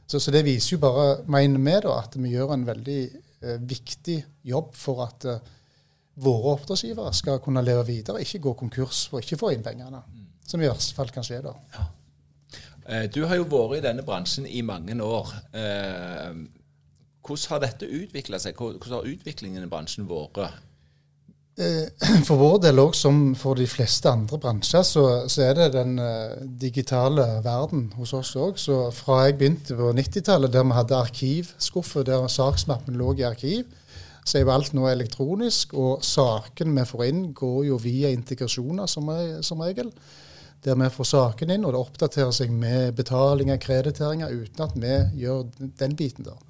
Så, 0.05 0.19
så 0.19 0.31
det 0.35 0.43
viser 0.45 0.75
jo 0.75 0.81
bare, 0.83 1.23
mener 1.25 1.59
vi, 1.59 1.75
at 1.93 2.17
vi 2.19 2.33
gjør 2.35 2.53
en 2.55 2.65
veldig 2.67 3.01
eh, 3.41 3.59
viktig 3.59 4.19
jobb 4.49 4.73
for 4.77 5.05
at 5.07 5.27
eh, 5.31 5.51
våre 6.23 6.57
oppdragsgivere 6.57 7.13
skal 7.17 7.41
kunne 7.41 7.63
leve 7.65 7.87
videre, 7.89 8.21
ikke 8.21 8.43
gå 8.43 8.53
konkurs 8.59 9.07
for 9.09 9.23
ikke 9.23 9.39
få 9.39 9.53
inn 9.55 9.65
pengene. 9.65 10.03
Som 10.45 10.61
i 10.61 10.67
verste 10.69 10.93
fall 10.97 11.09
kan 11.13 11.25
skje 11.25 11.41
da. 11.45 11.55
Ja. 11.73 11.89
Du 13.15 13.21
har 13.23 13.37
jo 13.39 13.45
vært 13.47 13.77
i 13.77 13.85
denne 13.85 14.03
bransjen 14.03 14.43
i 14.43 14.59
mange 14.67 14.97
år. 14.99 15.29
Eh, 15.55 16.43
Hvordan 17.23 17.49
har 17.53 17.61
dette 17.63 17.87
utvikla 17.87 18.39
seg? 18.43 18.57
Hvordan 18.59 18.97
har 18.97 19.07
utviklingen 19.07 19.63
i 19.63 19.69
bransjen 19.71 20.07
vært? 20.09 20.57
Eh, 21.57 21.85
For 22.27 22.39
vår 22.39 22.57
del 22.63 22.81
òg, 22.81 22.95
som 22.97 23.35
for 23.37 23.59
de 23.59 23.67
fleste 23.69 24.09
andre 24.09 24.39
bransjer, 24.41 24.85
så, 24.87 25.03
så 25.29 25.43
er 25.45 25.59
det 25.59 25.67
den 25.75 25.99
eh, 26.01 26.39
digitale 26.63 27.27
verden 27.45 27.91
hos 27.99 28.15
oss 28.17 28.33
òg. 28.39 28.57
Så 28.61 28.87
fra 28.95 29.23
jeg 29.27 29.37
begynte 29.37 29.77
på 29.77 29.91
90-tallet, 29.93 30.53
der 30.53 30.65
vi 30.65 30.77
hadde 30.79 30.97
arkivskuffer 30.97 32.07
der 32.09 32.25
saksmappen 32.31 32.97
lå 32.97 33.13
i 33.19 33.27
arkiv, 33.29 33.69
så 34.23 34.39
er 34.39 34.45
jo 34.45 34.53
alt 34.55 34.73
nå 34.73 34.87
elektronisk. 34.89 35.75
Og 35.77 36.01
sakene 36.05 36.73
vi 36.79 36.89
får 36.89 37.05
inn, 37.11 37.25
går 37.37 37.59
jo 37.69 37.77
via 37.83 38.09
integrasjoner 38.15 38.89
som, 38.89 39.11
er, 39.13 39.43
som 39.45 39.61
regel. 39.61 39.91
Der 40.63 40.79
vi 40.79 40.89
får 40.95 41.09
sakene 41.11 41.59
inn, 41.59 41.67
og 41.67 41.75
det 41.75 41.83
oppdaterer 41.83 42.33
seg 42.33 42.49
med 42.55 42.95
betalinger, 42.97 43.61
krediteringer, 43.61 44.33
uten 44.33 44.65
at 44.65 44.79
vi 44.79 44.97
gjør 45.21 45.45
den 45.59 45.95
biten 45.99 46.25
der. 46.25 46.41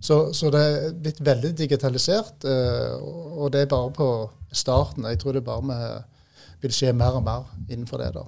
Så, 0.00 0.32
så 0.36 0.50
det 0.52 0.60
er 0.60 0.92
blitt 1.02 1.22
veldig 1.24 1.54
digitalisert, 1.58 2.44
eh, 2.44 2.94
og 3.36 3.52
det 3.52 3.64
er 3.64 3.72
bare 3.72 3.90
på 3.96 4.08
starten. 4.52 5.08
Jeg 5.08 5.18
tror 5.22 5.32
det 5.32 5.44
bare 5.44 5.62
med, 5.62 6.22
vil 6.62 6.74
skje 6.74 6.92
mer 6.92 7.18
og 7.18 7.24
mer 7.26 7.48
innenfor 7.68 8.02
det. 8.02 8.12
da. 8.14 8.26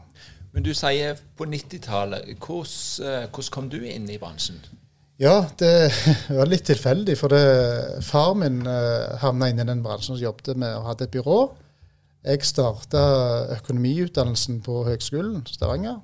Men 0.52 0.64
du 0.64 0.72
sier 0.74 1.20
på 1.36 1.46
90-tallet. 1.46 2.32
Hvordan, 2.40 3.06
eh, 3.06 3.28
hvordan 3.28 3.52
kom 3.54 3.70
du 3.70 3.78
inn 3.84 4.08
i 4.10 4.18
bransjen? 4.18 4.60
Ja, 5.18 5.44
det 5.58 5.90
var 6.38 6.48
litt 6.48 6.66
tilfeldig, 6.68 7.16
for 7.18 7.34
det, 7.34 8.02
far 8.06 8.36
min 8.38 8.62
uh, 8.66 9.18
havna 9.22 9.48
inn 9.50 9.58
i 9.58 9.66
den 9.66 9.82
bransjen 9.82 10.14
som 10.14 10.22
jobbet 10.22 10.54
med 10.56 10.76
og 10.78 10.92
hadde 10.92 11.08
et 11.08 11.16
byrå. 11.16 11.40
Jeg 12.28 12.46
starta 12.46 13.00
økonomiutdannelsen 13.56 14.60
på 14.66 14.82
Høgskolen 14.86 15.44
Stavanger. 15.46 16.00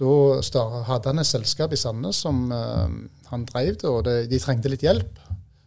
Da 0.00 0.64
hadde 0.88 1.10
han 1.12 1.22
et 1.22 1.28
selskap 1.28 1.72
i 1.72 1.78
Sandnes 1.78 2.18
som 2.24 2.48
eh, 2.52 2.94
han 3.34 3.46
drev 3.48 3.76
det, 3.76 3.90
og 3.90 4.04
det, 4.06 4.18
de 4.30 4.40
trengte 4.42 4.72
litt 4.72 4.84
hjelp. 4.86 5.20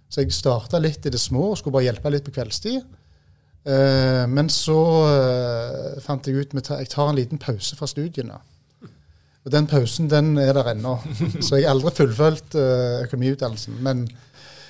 Så 0.08 0.24
jeg 0.24 0.36
starta 0.36 0.80
litt 0.80 1.06
i 1.06 1.12
det 1.12 1.20
små 1.20 1.52
og 1.52 1.60
skulle 1.60 1.76
bare 1.76 1.90
hjelpe 1.90 2.12
litt 2.14 2.26
på 2.28 2.34
kveldstid. 2.38 2.84
Eh, 3.68 4.24
men 4.32 4.48
så 4.52 4.78
eh, 5.12 5.98
fant 6.04 6.28
jeg 6.28 6.46
ut 6.46 6.56
at 6.62 6.72
jeg 6.80 6.92
tar 6.94 7.12
en 7.12 7.18
liten 7.18 7.42
pause 7.42 7.76
fra 7.76 7.90
studiene. 7.90 8.40
Og 9.48 9.52
den 9.52 9.68
pausen 9.68 10.10
den 10.12 10.36
er 10.40 10.54
der 10.56 10.74
ennå. 10.74 10.98
Så 11.46 11.56
jeg 11.56 11.68
har 11.70 11.76
aldri 11.76 11.94
fullført 11.96 12.56
eh, 12.60 13.04
økonomiutdannelsen. 13.06 13.78
Men 13.84 14.02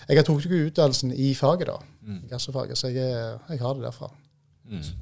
jeg 0.06 0.20
har 0.20 0.26
tok 0.26 0.46
ikke 0.46 0.68
utdannelsen 0.68 1.16
i 1.18 1.32
faget, 1.38 1.72
da. 1.72 1.80
Gassofaget. 2.30 2.78
Så 2.78 2.92
jeg, 2.94 3.10
jeg 3.50 3.62
har 3.62 3.74
det 3.74 3.88
derfra. 3.88 4.12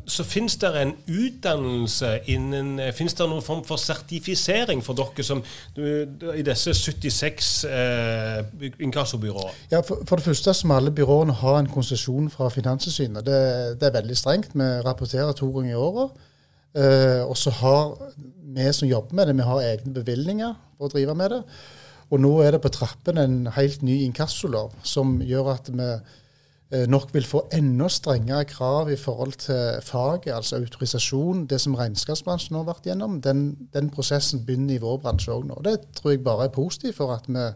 Så 0.07 0.23
finnes 0.23 0.55
det 0.61 0.69
en 0.77 0.91
utdannelse 1.09 2.11
innen 2.29 2.77
Fins 2.93 3.15
det 3.17 3.25
noen 3.25 3.41
form 3.41 3.63
for 3.65 3.81
sertifisering 3.81 4.83
for 4.85 4.97
dere 4.97 5.25
som 5.25 5.41
du, 5.75 5.81
i 6.35 6.43
disse 6.45 6.73
76 6.77 7.49
eh, 7.69 8.67
inkassobyråer? 8.85 9.55
Ja, 9.71 9.81
for, 9.81 10.03
for 10.05 10.21
det 10.21 10.27
første 10.27 10.53
så 10.53 10.69
må 10.69 10.77
alle 10.77 10.93
byråene 10.93 11.33
ha 11.41 11.55
en 11.59 11.71
konsesjon 11.71 12.29
fra 12.33 12.51
Finanstilsynet. 12.53 13.25
Det, 13.25 13.39
det 13.81 13.89
er 13.89 13.97
veldig 13.97 14.17
strengt. 14.17 14.53
Vi 14.53 14.69
rapporterer 14.85 15.33
to 15.33 15.49
ganger 15.55 15.73
i 15.73 15.79
året. 15.87 16.27
Eh, 16.75 17.23
og 17.23 17.37
så 17.39 17.53
har 17.61 17.95
vi 18.55 18.67
som 18.73 18.89
jobber 18.89 19.15
med 19.15 19.27
det, 19.27 19.37
vi 19.39 19.47
har 19.49 19.63
egne 19.63 19.95
bevilgninger 19.95 20.53
for 20.77 20.89
å 20.89 20.93
drive 20.93 21.15
med 21.17 21.33
det. 21.33 21.41
Og 22.13 22.21
nå 22.21 22.35
er 22.43 22.53
det 22.53 22.61
på 22.61 22.71
trappen 22.73 23.17
en 23.17 23.37
helt 23.55 23.81
ny 23.81 24.03
inkassolov 24.05 24.75
som 24.85 25.17
gjør 25.25 25.55
at 25.55 25.71
vi 25.73 25.89
eh, 25.89 26.21
nok 26.89 27.13
vil 27.13 27.25
få 27.27 27.43
enda 27.53 27.87
strengere 27.91 28.45
krav 28.49 28.89
i 28.91 28.97
forhold 28.99 29.37
til 29.45 29.79
faget, 29.85 30.33
altså 30.33 30.59
autorisasjon. 30.59 31.45
Det 31.49 31.61
som 31.61 31.75
regnskapsbransjen 31.75 32.57
har 32.59 32.67
vært 32.67 32.89
gjennom, 32.89 33.21
den, 33.21 33.45
den 33.73 33.89
prosessen 33.93 34.45
begynner 34.45 34.75
i 34.75 34.83
vår 34.83 34.99
bransje 35.03 35.33
òg 35.33 35.47
nå. 35.49 35.61
Det 35.65 35.77
tror 35.95 36.15
jeg 36.15 36.23
bare 36.25 36.49
er 36.49 36.55
positivt 36.55 36.99
for 36.99 37.15
at 37.15 37.29
vi 37.29 37.47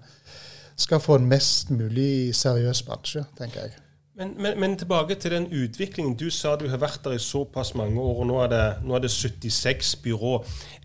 skal 0.79 1.03
få 1.03 1.19
en 1.19 1.29
mest 1.29 1.71
mulig 1.71 2.35
seriøs 2.35 2.83
bransje, 2.88 3.25
tenker 3.39 3.67
jeg. 3.67 3.88
Men, 4.19 4.33
men, 4.38 4.59
men 4.59 4.73
tilbake 4.77 5.15
til 5.15 5.31
den 5.31 5.45
utviklingen. 5.47 6.17
Du 6.19 6.27
sa 6.29 6.57
du 6.59 6.65
har 6.67 6.81
vært 6.81 7.05
der 7.05 7.13
i 7.15 7.21
såpass 7.23 7.71
mange 7.79 8.01
år, 8.03 8.17
og 8.19 8.25
nå 8.27 8.41
er 8.43 8.49
det, 8.51 8.63
nå 8.83 8.97
er 8.97 9.05
det 9.05 9.11
76 9.13 9.93
byrå. 10.03 10.33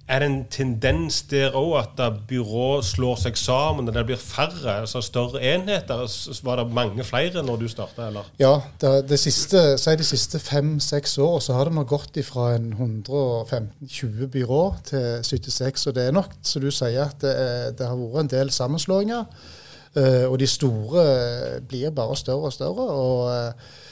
Er 0.07 0.23
det 0.23 0.29
en 0.29 0.45
tendens 0.53 1.23
der 1.33 1.57
òg 1.59 1.73
at 1.81 2.21
byrå 2.29 2.69
slår 2.87 3.17
seg 3.25 3.41
sammen, 3.41 3.89
og 3.91 3.97
det 3.97 4.05
blir 4.07 4.21
færre, 4.23 4.77
altså 4.85 5.03
større 5.03 5.43
enheter? 5.43 6.05
Var 6.47 6.63
det 6.63 6.67
mange 6.77 7.09
flere 7.09 7.43
når 7.43 7.65
du 7.65 7.67
starta, 7.73 8.07
eller? 8.13 8.31
Ja, 8.39 8.53
det, 8.81 8.93
det 9.11 9.19
siste, 9.19 9.65
si 9.83 9.97
de 9.99 10.07
siste 10.07 10.39
fem-seks 10.39 11.19
år 11.19 11.41
så 11.43 11.59
har 11.59 11.67
det 11.67 11.75
nok 11.75 11.91
gått 11.91 12.23
fra 12.29 12.53
en 12.55 12.71
115-20 12.71 14.31
byrå 14.31 14.63
til 14.93 15.27
76. 15.27 15.89
Og 15.91 15.99
det 15.99 16.07
er 16.07 16.15
nok, 16.15 16.39
som 16.47 16.63
du 16.63 16.71
sier, 16.71 17.03
at 17.09 17.19
det, 17.27 17.35
det 17.81 17.91
har 17.91 17.99
vært 17.99 18.29
en 18.29 18.35
del 18.39 18.55
sammenslåinger. 18.55 19.27
Eh, 20.01 20.25
og 20.29 20.39
de 20.41 20.49
store 20.51 21.05
eh, 21.05 21.59
blir 21.69 21.95
bare 21.95 22.17
større 22.17 22.51
og 22.51 22.55
større. 22.55 22.87
og 22.91 23.27
uh, 23.31 23.83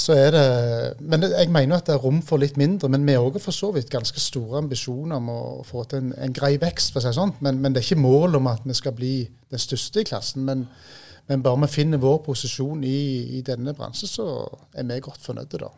så 0.00 0.14
er 0.16 0.30
det, 0.32 0.44
men 1.00 1.26
jeg 1.28 1.50
mener 1.52 1.76
at 1.76 1.86
det 1.86 1.94
er 1.94 2.00
rom 2.00 2.22
for 2.24 2.40
litt 2.40 2.56
mindre. 2.56 2.88
Men 2.88 3.04
vi 3.06 3.12
har 3.18 3.42
for 3.42 3.52
så 3.52 3.68
vidt 3.74 3.90
ganske 3.92 4.20
store 4.20 4.62
ambisjoner 4.62 5.18
om 5.18 5.28
å 5.28 5.40
få 5.66 5.84
til 5.90 6.00
en, 6.00 6.14
en 6.16 6.32
grei 6.32 6.54
vekst. 6.62 6.94
for 6.94 7.02
å 7.02 7.04
si 7.04 7.18
sånn. 7.18 7.34
Men, 7.44 7.60
men 7.60 7.74
det 7.74 7.82
er 7.82 7.88
ikke 7.90 8.06
mål 8.06 8.38
om 8.40 8.48
at 8.48 8.64
vi 8.64 8.76
skal 8.78 8.96
bli 8.96 9.14
den 9.50 9.60
største 9.60 10.00
i 10.00 10.08
klassen. 10.08 10.46
Men, 10.46 10.64
men 11.28 11.44
bare 11.44 11.66
vi 11.66 11.72
finner 11.74 12.00
vår 12.00 12.22
posisjon 12.24 12.80
i, 12.86 13.00
i 13.36 13.42
denne 13.44 13.74
bransjen, 13.76 14.08
så 14.08 14.26
er 14.72 14.88
vi 14.88 15.02
godt 15.04 15.20
fornøyde, 15.26 15.60
da. 15.66 15.72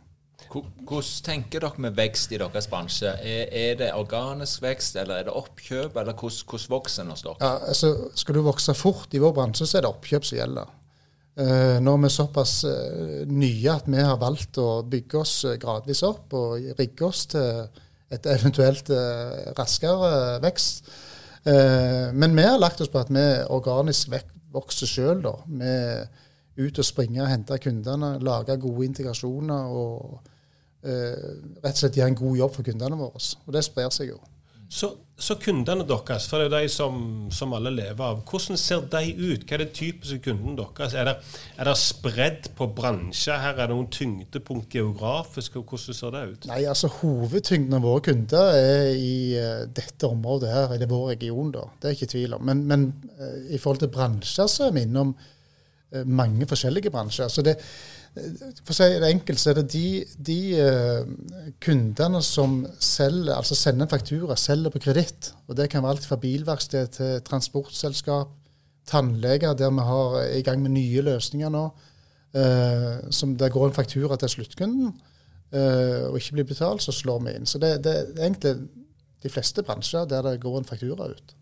Hvor- 0.53 0.69
Hvordan 0.85 1.25
tenker 1.25 1.63
dere 1.65 1.81
med 1.81 1.97
vekst 1.97 2.33
i 2.33 2.39
deres 2.41 2.67
bransje? 2.69 3.09
Er, 3.09 3.47
er 3.49 3.79
det 3.81 3.93
organisk 3.97 4.63
vekst, 4.63 4.97
eller 5.01 5.23
er 5.23 5.29
det 5.29 5.33
oppkjøp, 5.33 5.97
eller 5.97 6.13
hvordan, 6.13 6.67
vokser 6.69 7.03
en 7.07 7.15
hos 7.15 7.23
dere? 7.25 7.37
Ja, 7.41 7.55
altså, 7.73 7.93
skal 8.15 8.37
du 8.37 8.43
vokse 8.45 8.75
fort 8.77 9.15
i 9.15 9.23
vår 9.23 9.33
bransje, 9.39 9.67
så 9.67 9.79
er 9.79 9.87
det 9.87 9.93
oppkjøp 9.95 10.29
som 10.29 10.39
gjelder. 10.39 10.75
Eh, 11.41 11.79
nå 11.81 11.95
er 11.97 12.03
vi 12.03 12.11
såpass 12.13 12.59
uh, 12.69 13.23
nye 13.25 13.73
at 13.73 13.87
vi 13.89 14.03
har 14.05 14.19
valgt 14.21 14.59
å 14.61 14.83
bygge 14.85 15.23
oss 15.23 15.39
eh, 15.49 15.57
gradvis 15.57 16.03
opp 16.05 16.35
og 16.37 16.75
rigge 16.77 17.07
oss 17.09 17.25
til 17.33 17.63
et 18.13 18.29
eventuelt 18.29 18.93
uh, 18.93 19.55
raskere 19.57 20.13
vekst. 20.45 20.93
Eh, 21.45 22.13
men 22.13 22.37
vi 22.37 22.43
har 22.43 22.59
lagt 22.59 22.81
oss 22.81 22.91
på 22.93 23.01
at 23.01 23.11
vi 23.11 23.25
organisk 23.51 24.13
vokser 24.53 24.87
sjøl, 24.87 25.23
da. 25.25 25.33
er 25.65 26.05
ut 26.61 26.79
og 26.79 26.85
springe 26.87 27.23
og 27.25 27.31
hente 27.31 27.59
kundene, 27.59 28.19
lage 28.23 28.59
gode 28.61 28.85
integrasjoner 28.87 29.73
og 29.73 30.21
eh, 30.21 30.32
rett 30.83 31.73
og 31.73 31.79
slett 31.79 31.97
gjøre 31.99 32.11
en 32.11 32.19
god 32.19 32.39
jobb 32.41 32.55
for 32.57 32.67
kundene 32.67 32.97
våre. 32.99 33.21
Og 33.47 33.55
det 33.55 33.63
sprer 33.67 33.93
seg 33.95 34.09
jo. 34.15 34.21
Så, 34.73 34.89
så 35.21 35.35
kundene 35.37 35.85
deres, 35.85 36.25
for 36.31 36.41
det 36.41 36.47
er 36.47 36.63
jo 36.63 36.65
de 36.65 36.69
som, 36.73 37.01
som 37.35 37.51
alle 37.53 37.75
lever 37.75 38.01
av, 38.07 38.23
hvordan 38.25 38.57
ser 38.57 38.87
de 38.95 39.03
ut? 39.19 39.43
Hva 39.45 39.59
er 39.59 39.61
det 39.67 39.75
typiske 39.77 40.23
kunden 40.25 40.55
deres? 40.57 40.95
Er 40.97 41.11
det, 41.11 41.15
er 41.61 41.69
det 41.69 41.75
spredd 41.77 42.49
på 42.57 42.71
bransjer 42.79 43.37
her? 43.43 43.53
Er 43.59 43.69
det 43.69 43.77
noen 43.77 43.91
tyngdepunkt 43.93 44.73
geografisk? 44.73 45.59
og 45.61 45.69
Hvordan 45.69 45.99
ser 45.99 46.17
det 46.17 46.23
ut? 46.31 46.49
Nei, 46.49 46.63
altså 46.73 46.89
Hovedtyngden 47.03 47.77
av 47.77 47.85
våre 47.85 48.07
kunder 48.09 48.57
er 48.57 48.89
i 48.97 49.13
uh, 49.37 49.67
dette 49.69 50.09
området 50.09 50.55
her, 50.55 50.73
i 50.79 50.89
vår 50.89 51.07
region. 51.13 51.53
da. 51.53 51.69
Det 51.77 51.91
er 51.91 51.99
ikke 51.99 52.13
tvil 52.15 52.39
om. 52.39 52.49
Men, 52.49 52.65
men 52.73 52.89
uh, 53.21 53.53
i 53.53 53.61
forhold 53.61 53.85
til 53.85 53.93
bransjer 53.93 54.49
så 54.49 54.71
er 54.71 54.79
vi 54.79 54.87
innom 54.89 55.13
uh, 55.13 56.05
mange 56.09 56.49
forskjellige 56.49 56.95
bransjer. 56.97 57.29
Så 57.29 57.45
det, 57.45 57.59
eh, 57.61 58.02
for 58.13 58.75
å 58.75 58.77
si 58.77 58.89
det 59.01 59.09
enkelt, 59.09 59.41
så 59.41 59.53
er 59.53 59.59
det 59.61 59.71
de, 59.73 59.87
de 60.21 60.39
eh, 60.61 61.13
kundene 61.65 62.21
som 62.25 62.59
selger, 62.77 63.33
altså 63.39 63.57
sender 63.57 63.87
en 63.87 63.93
faktura, 63.93 64.37
selger 64.37 64.75
på 64.75 64.83
kreditt. 64.85 65.31
Og 65.49 65.57
det 65.57 65.71
kan 65.73 65.85
være 65.85 65.97
alt 65.97 66.09
fra 66.09 66.21
bilverksted 66.21 66.93
til 66.99 67.23
transportselskap, 67.25 68.35
tannleger, 68.89 69.57
der 69.57 69.73
vi 69.73 69.87
har 69.89 70.19
i 70.37 70.43
gang 70.45 70.61
med 70.61 70.75
nye 70.77 71.07
løsninger 71.09 71.53
nå. 71.53 71.71
Uh, 72.33 73.11
som 73.13 73.35
Der 73.37 73.51
går 73.53 73.67
en 73.67 73.75
faktura 73.77 74.17
til 74.17 74.31
sluttkunden 74.33 74.87
uh, 75.53 76.05
og 76.09 76.15
ikke 76.17 76.39
blir 76.39 76.47
betalt, 76.49 76.81
så 76.81 76.93
slår 76.97 77.19
vi 77.27 77.35
inn. 77.37 77.45
Så 77.45 77.61
det, 77.61 77.75
det 77.85 77.93
er 77.93 78.23
egentlig 78.25 78.55
de 79.21 79.29
fleste 79.29 79.61
bransjer 79.63 80.09
der 80.09 80.25
det 80.25 80.41
går 80.41 80.57
en 80.59 80.65
faktura 80.65 81.11
ut. 81.13 81.35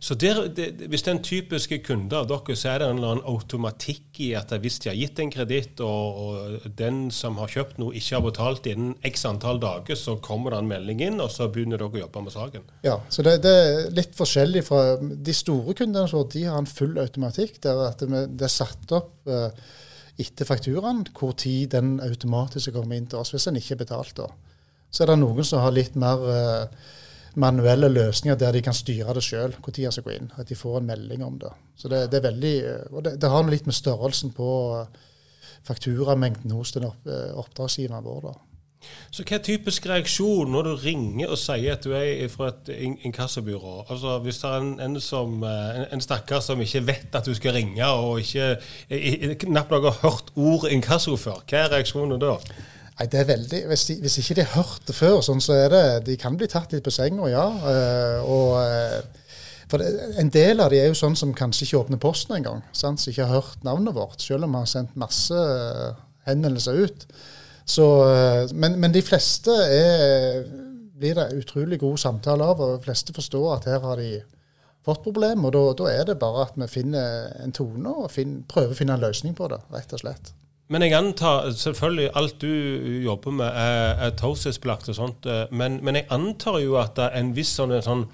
Så 0.00 0.14
der, 0.16 0.46
det, 0.48 0.88
Hvis 0.88 1.02
det 1.04 1.10
er 1.10 1.16
en 1.18 1.24
typisk 1.24 1.72
kunde 1.84 2.16
av 2.16 2.28
dere, 2.30 2.54
så 2.56 2.70
er 2.72 2.80
det 2.80 2.86
en 2.88 2.96
eller 2.96 3.10
annen 3.14 3.26
automatikk 3.28 4.20
i 4.24 4.30
at 4.38 4.52
hvis 4.62 4.78
de 4.80 4.88
har 4.88 4.96
gitt 4.96 5.20
en 5.20 5.32
kreditt, 5.32 5.82
og, 5.84 6.20
og 6.24 6.70
den 6.78 7.02
som 7.12 7.36
har 7.36 7.52
kjøpt 7.52 7.76
noe, 7.82 7.92
ikke 7.98 8.16
har 8.16 8.24
betalt 8.24 8.68
innen 8.70 8.94
x 9.04 9.26
antall 9.28 9.60
dager, 9.60 9.98
så 10.00 10.16
kommer 10.24 10.54
det 10.54 10.62
en 10.62 10.70
melding 10.70 11.02
inn, 11.04 11.20
og 11.20 11.28
så 11.34 11.50
begynner 11.52 11.76
dere 11.82 11.92
å 11.92 12.02
jobbe 12.06 12.22
med 12.24 12.34
saken. 12.34 12.64
Ja, 12.86 12.96
så 13.12 13.24
det, 13.26 13.36
det 13.44 13.52
er 13.58 13.92
litt 13.98 14.16
forskjellig 14.16 14.64
fra 14.70 14.80
De 15.00 15.36
store 15.36 15.76
kundene 15.76 16.08
våre 16.08 16.32
de 16.32 16.46
har 16.48 16.56
en 16.62 16.70
full 16.70 16.96
automatikk 17.02 17.60
der 17.66 17.84
at 17.90 18.00
det, 18.00 18.46
er 18.46 18.52
satt 18.52 18.96
opp 18.96 19.28
eh, 19.28 19.52
etter 20.20 20.48
fakturaen 20.48 21.04
hvor 21.16 21.36
tid 21.36 21.74
den 21.76 21.98
automatisk 22.04 22.72
kommer 22.72 22.96
inn 22.96 23.08
til 23.10 23.20
oss 23.20 23.34
hvis 23.34 23.50
den 23.50 23.60
ikke 23.60 23.76
er 23.76 23.82
betalt. 23.84 24.16
da. 24.16 24.30
Så 24.88 25.04
er 25.04 25.12
det 25.12 25.20
noen 25.20 25.44
som 25.44 25.60
har 25.60 25.76
litt 25.76 25.92
mer 26.00 26.24
eh, 26.32 26.88
manuelle 27.34 27.88
løsninger 27.88 28.38
der 28.38 28.52
de 28.52 28.62
kan 28.62 28.74
styre 28.74 29.14
det 29.14 29.22
sjøl, 29.24 29.54
når 29.54 29.76
de 29.76 29.92
skal 29.92 30.06
gå 30.06 30.16
inn. 30.16 30.30
At 30.38 30.48
de 30.48 30.58
får 30.58 30.80
en 30.80 30.90
melding 30.90 31.24
om 31.24 31.38
det. 31.38 31.52
Så 31.76 31.88
det, 31.88 32.06
det 32.12 32.20
er 32.20 32.28
veldig, 32.30 32.54
og 32.90 33.04
det, 33.04 33.16
det 33.22 33.30
har 33.30 33.48
litt 33.50 33.66
med 33.66 33.76
størrelsen 33.76 34.34
på 34.36 34.50
fakturamengden 35.66 36.54
hos 36.56 36.72
den 36.72 36.88
opp, 36.88 37.10
oppdragsgiveren 37.44 38.06
vår. 38.06 38.30
da. 38.30 38.38
Så 39.12 39.24
hva 39.26 39.36
er 39.36 39.42
typisk 39.44 39.86
reaksjon 39.90 40.48
når 40.54 40.68
du 40.68 40.70
ringer 40.80 41.32
og 41.34 41.38
sier 41.40 41.74
at 41.74 41.84
du 41.84 41.92
er 41.96 42.30
fra 42.32 42.48
et 42.48 42.70
inkassobyrå? 42.80 43.74
Altså 43.92 44.18
Hvis 44.24 44.40
det 44.40 44.50
er 44.50 44.64
en, 44.64 44.70
en, 44.86 45.00
som, 45.04 45.34
en, 45.44 45.84
en 45.92 46.00
stakkar 46.04 46.40
som 46.44 46.60
ikke 46.64 46.86
vet 46.88 47.18
at 47.18 47.26
du 47.26 47.34
skal 47.36 47.58
ringe, 47.58 47.86
og 47.86 48.20
ikke 48.20 49.34
knapt 49.44 49.74
nok 49.74 49.90
har 49.90 49.98
hørt 50.06 50.32
ordet 50.36 50.72
inkasso 50.72 51.16
før, 51.20 51.42
hva 51.44 51.64
er 51.64 51.74
reaksjonen 51.74 52.22
da? 52.22 52.38
Nei, 53.00 53.06
det 53.08 53.22
er 53.22 53.30
veldig, 53.30 53.62
hvis, 53.70 53.86
de, 53.88 53.94
hvis 54.04 54.18
ikke 54.20 54.34
de 54.36 54.44
har 54.44 54.60
hørt 54.60 54.84
det 54.84 54.92
før, 54.92 55.22
sånn, 55.24 55.40
så 55.40 55.54
er 55.56 55.70
det 55.72 55.84
De 56.10 56.18
kan 56.20 56.34
bli 56.36 56.44
tatt 56.52 56.74
litt 56.74 56.84
på 56.84 56.92
senga, 56.92 57.30
ja. 57.32 57.46
og 58.28 58.58
for 59.70 59.82
En 60.18 60.30
del 60.34 60.60
av 60.60 60.72
de 60.72 60.80
er 60.82 60.90
jo 60.90 60.98
sånn 60.98 61.16
som 61.16 61.32
kanskje 61.36 61.64
ikke 61.66 61.78
åpner 61.84 62.00
posten 62.02 62.36
engang. 62.36 62.64
Som 62.76 62.98
ikke 62.98 63.24
har 63.24 63.38
hørt 63.38 63.64
navnet 63.64 63.94
vårt, 63.96 64.20
selv 64.20 64.44
om 64.44 64.56
vi 64.56 64.64
har 64.64 64.70
sendt 64.70 64.98
masse 64.98 65.44
henvendelser 66.26 66.80
ut. 66.84 67.06
Så, 67.70 67.86
men, 68.52 68.76
men, 68.82 68.92
de 68.92 69.02
fleste 69.06 69.54
er, 69.54 70.42
blir 70.98 71.14
det 71.16 71.28
utrolig 71.38 71.78
god 71.80 72.02
samtale 72.02 72.50
av, 72.50 72.60
og 72.60 72.74
de 72.74 72.84
fleste 72.88 73.14
forstår 73.14 73.46
at 73.54 73.70
her 73.70 73.84
har 73.84 74.02
de 74.02 74.18
fått 74.86 75.04
problemer. 75.06 75.54
Og 75.54 75.78
da, 75.78 75.86
er 75.92 76.10
det 76.10 76.18
bare 76.20 76.48
at 76.48 76.58
vi 76.58 76.68
finner 76.72 77.30
en 77.44 77.54
tone 77.54 77.94
og 77.94 78.10
finner, 78.10 78.42
prøver 78.50 78.74
å 78.74 78.80
finne 78.82 78.98
en 78.98 79.06
løsning 79.06 79.38
på 79.38 79.48
det, 79.54 79.62
rett 79.70 79.94
og 79.94 80.02
slett. 80.02 80.34
Men 80.70 80.84
jeg 80.86 80.94
antar 80.94 81.48
selvfølgelig 81.58 82.10
alt 82.14 82.36
du 82.42 82.50
jobber 83.02 83.34
med 83.40 83.48
er, 83.58 83.96
er 84.06 84.12
taushetsbelagt 84.18 84.88
og 84.92 84.94
sånt, 84.94 85.26
eh, 85.26 85.48
men, 85.50 85.80
men, 85.82 85.96
jeg 85.98 86.06
antar 86.14 86.60
jo 86.62 86.76
at 86.78 86.98
en 87.08 87.32
viss 87.34 87.50
sånn, 87.58 87.74
sånn 87.82 88.04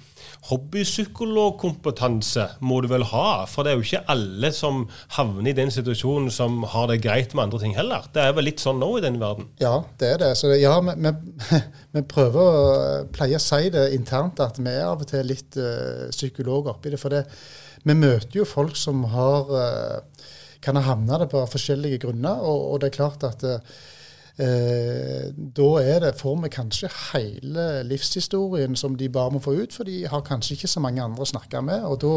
hobbypsykologkompetanse 0.49 2.47
må 2.65 2.79
du 2.81 2.87
vel 2.89 3.05
ha? 3.11 3.45
For 3.49 3.61
det 3.61 3.71
er 3.71 3.77
jo 3.77 3.85
ikke 3.85 4.09
alle 4.09 4.49
som 4.55 4.87
havner 5.19 5.51
i 5.51 5.57
den 5.57 5.71
situasjonen 5.73 6.31
som 6.33 6.63
har 6.71 6.89
det 6.89 7.03
greit 7.05 7.35
med 7.37 7.43
andre 7.45 7.59
ting 7.61 7.75
heller. 7.77 8.01
Det 8.13 8.21
er 8.25 8.33
vel 8.37 8.49
litt 8.49 8.63
sånn 8.63 8.81
nå 8.81 8.89
i 8.97 9.03
den 9.05 9.19
verden? 9.21 9.45
Ja, 9.61 9.75
det 10.01 10.07
er 10.15 10.17
det. 10.23 10.31
Så 10.39 10.45
ja, 10.57 10.73
vi, 10.81 12.01
prøver 12.15 12.41
å 12.41 13.05
pleie 13.13 13.37
å 13.37 13.43
si 13.43 13.69
det 13.73 13.93
internt 13.97 14.41
at 14.41 14.57
vi 14.57 14.71
er 14.73 14.87
av 14.87 15.05
og 15.05 15.09
til 15.11 15.29
litt 15.29 15.53
uh, 15.61 16.09
psykologer 16.09 16.73
oppi 16.73 16.89
det. 16.93 17.01
For 17.01 17.13
det, 17.13 17.21
vi 17.85 17.93
møter 17.97 18.41
jo 18.41 18.49
folk 18.49 18.75
som 18.79 19.05
har 19.13 19.53
uh, 19.53 20.01
kan 20.61 20.79
ha 20.79 20.85
havna 20.89 21.21
det 21.21 21.29
på 21.31 21.43
forskjellige 21.51 22.01
grunner. 22.05 22.41
Og, 22.41 22.71
og, 22.71 22.81
det 22.81 22.91
er 22.91 22.97
klart 22.97 23.25
at 23.27 23.43
eh, 23.47 25.33
da 25.33 25.69
er 25.81 26.05
det, 26.05 26.15
får 26.19 26.37
vi 26.43 26.53
kanskje 26.53 26.93
hele 27.11 27.67
livshistorien 27.87 28.77
som 28.79 28.97
de 28.97 29.09
bare 29.09 29.35
må 29.35 29.43
få 29.43 29.57
ut, 29.61 29.73
for 29.73 29.89
de 29.89 30.03
har 30.09 30.25
kanskje 30.25 30.57
ikke 30.57 30.71
så 30.71 30.83
mange 30.83 31.03
andre 31.03 31.25
å 31.25 31.33
snakke 31.35 31.63
med. 31.65 31.85
og 31.85 32.01
da 32.05 32.15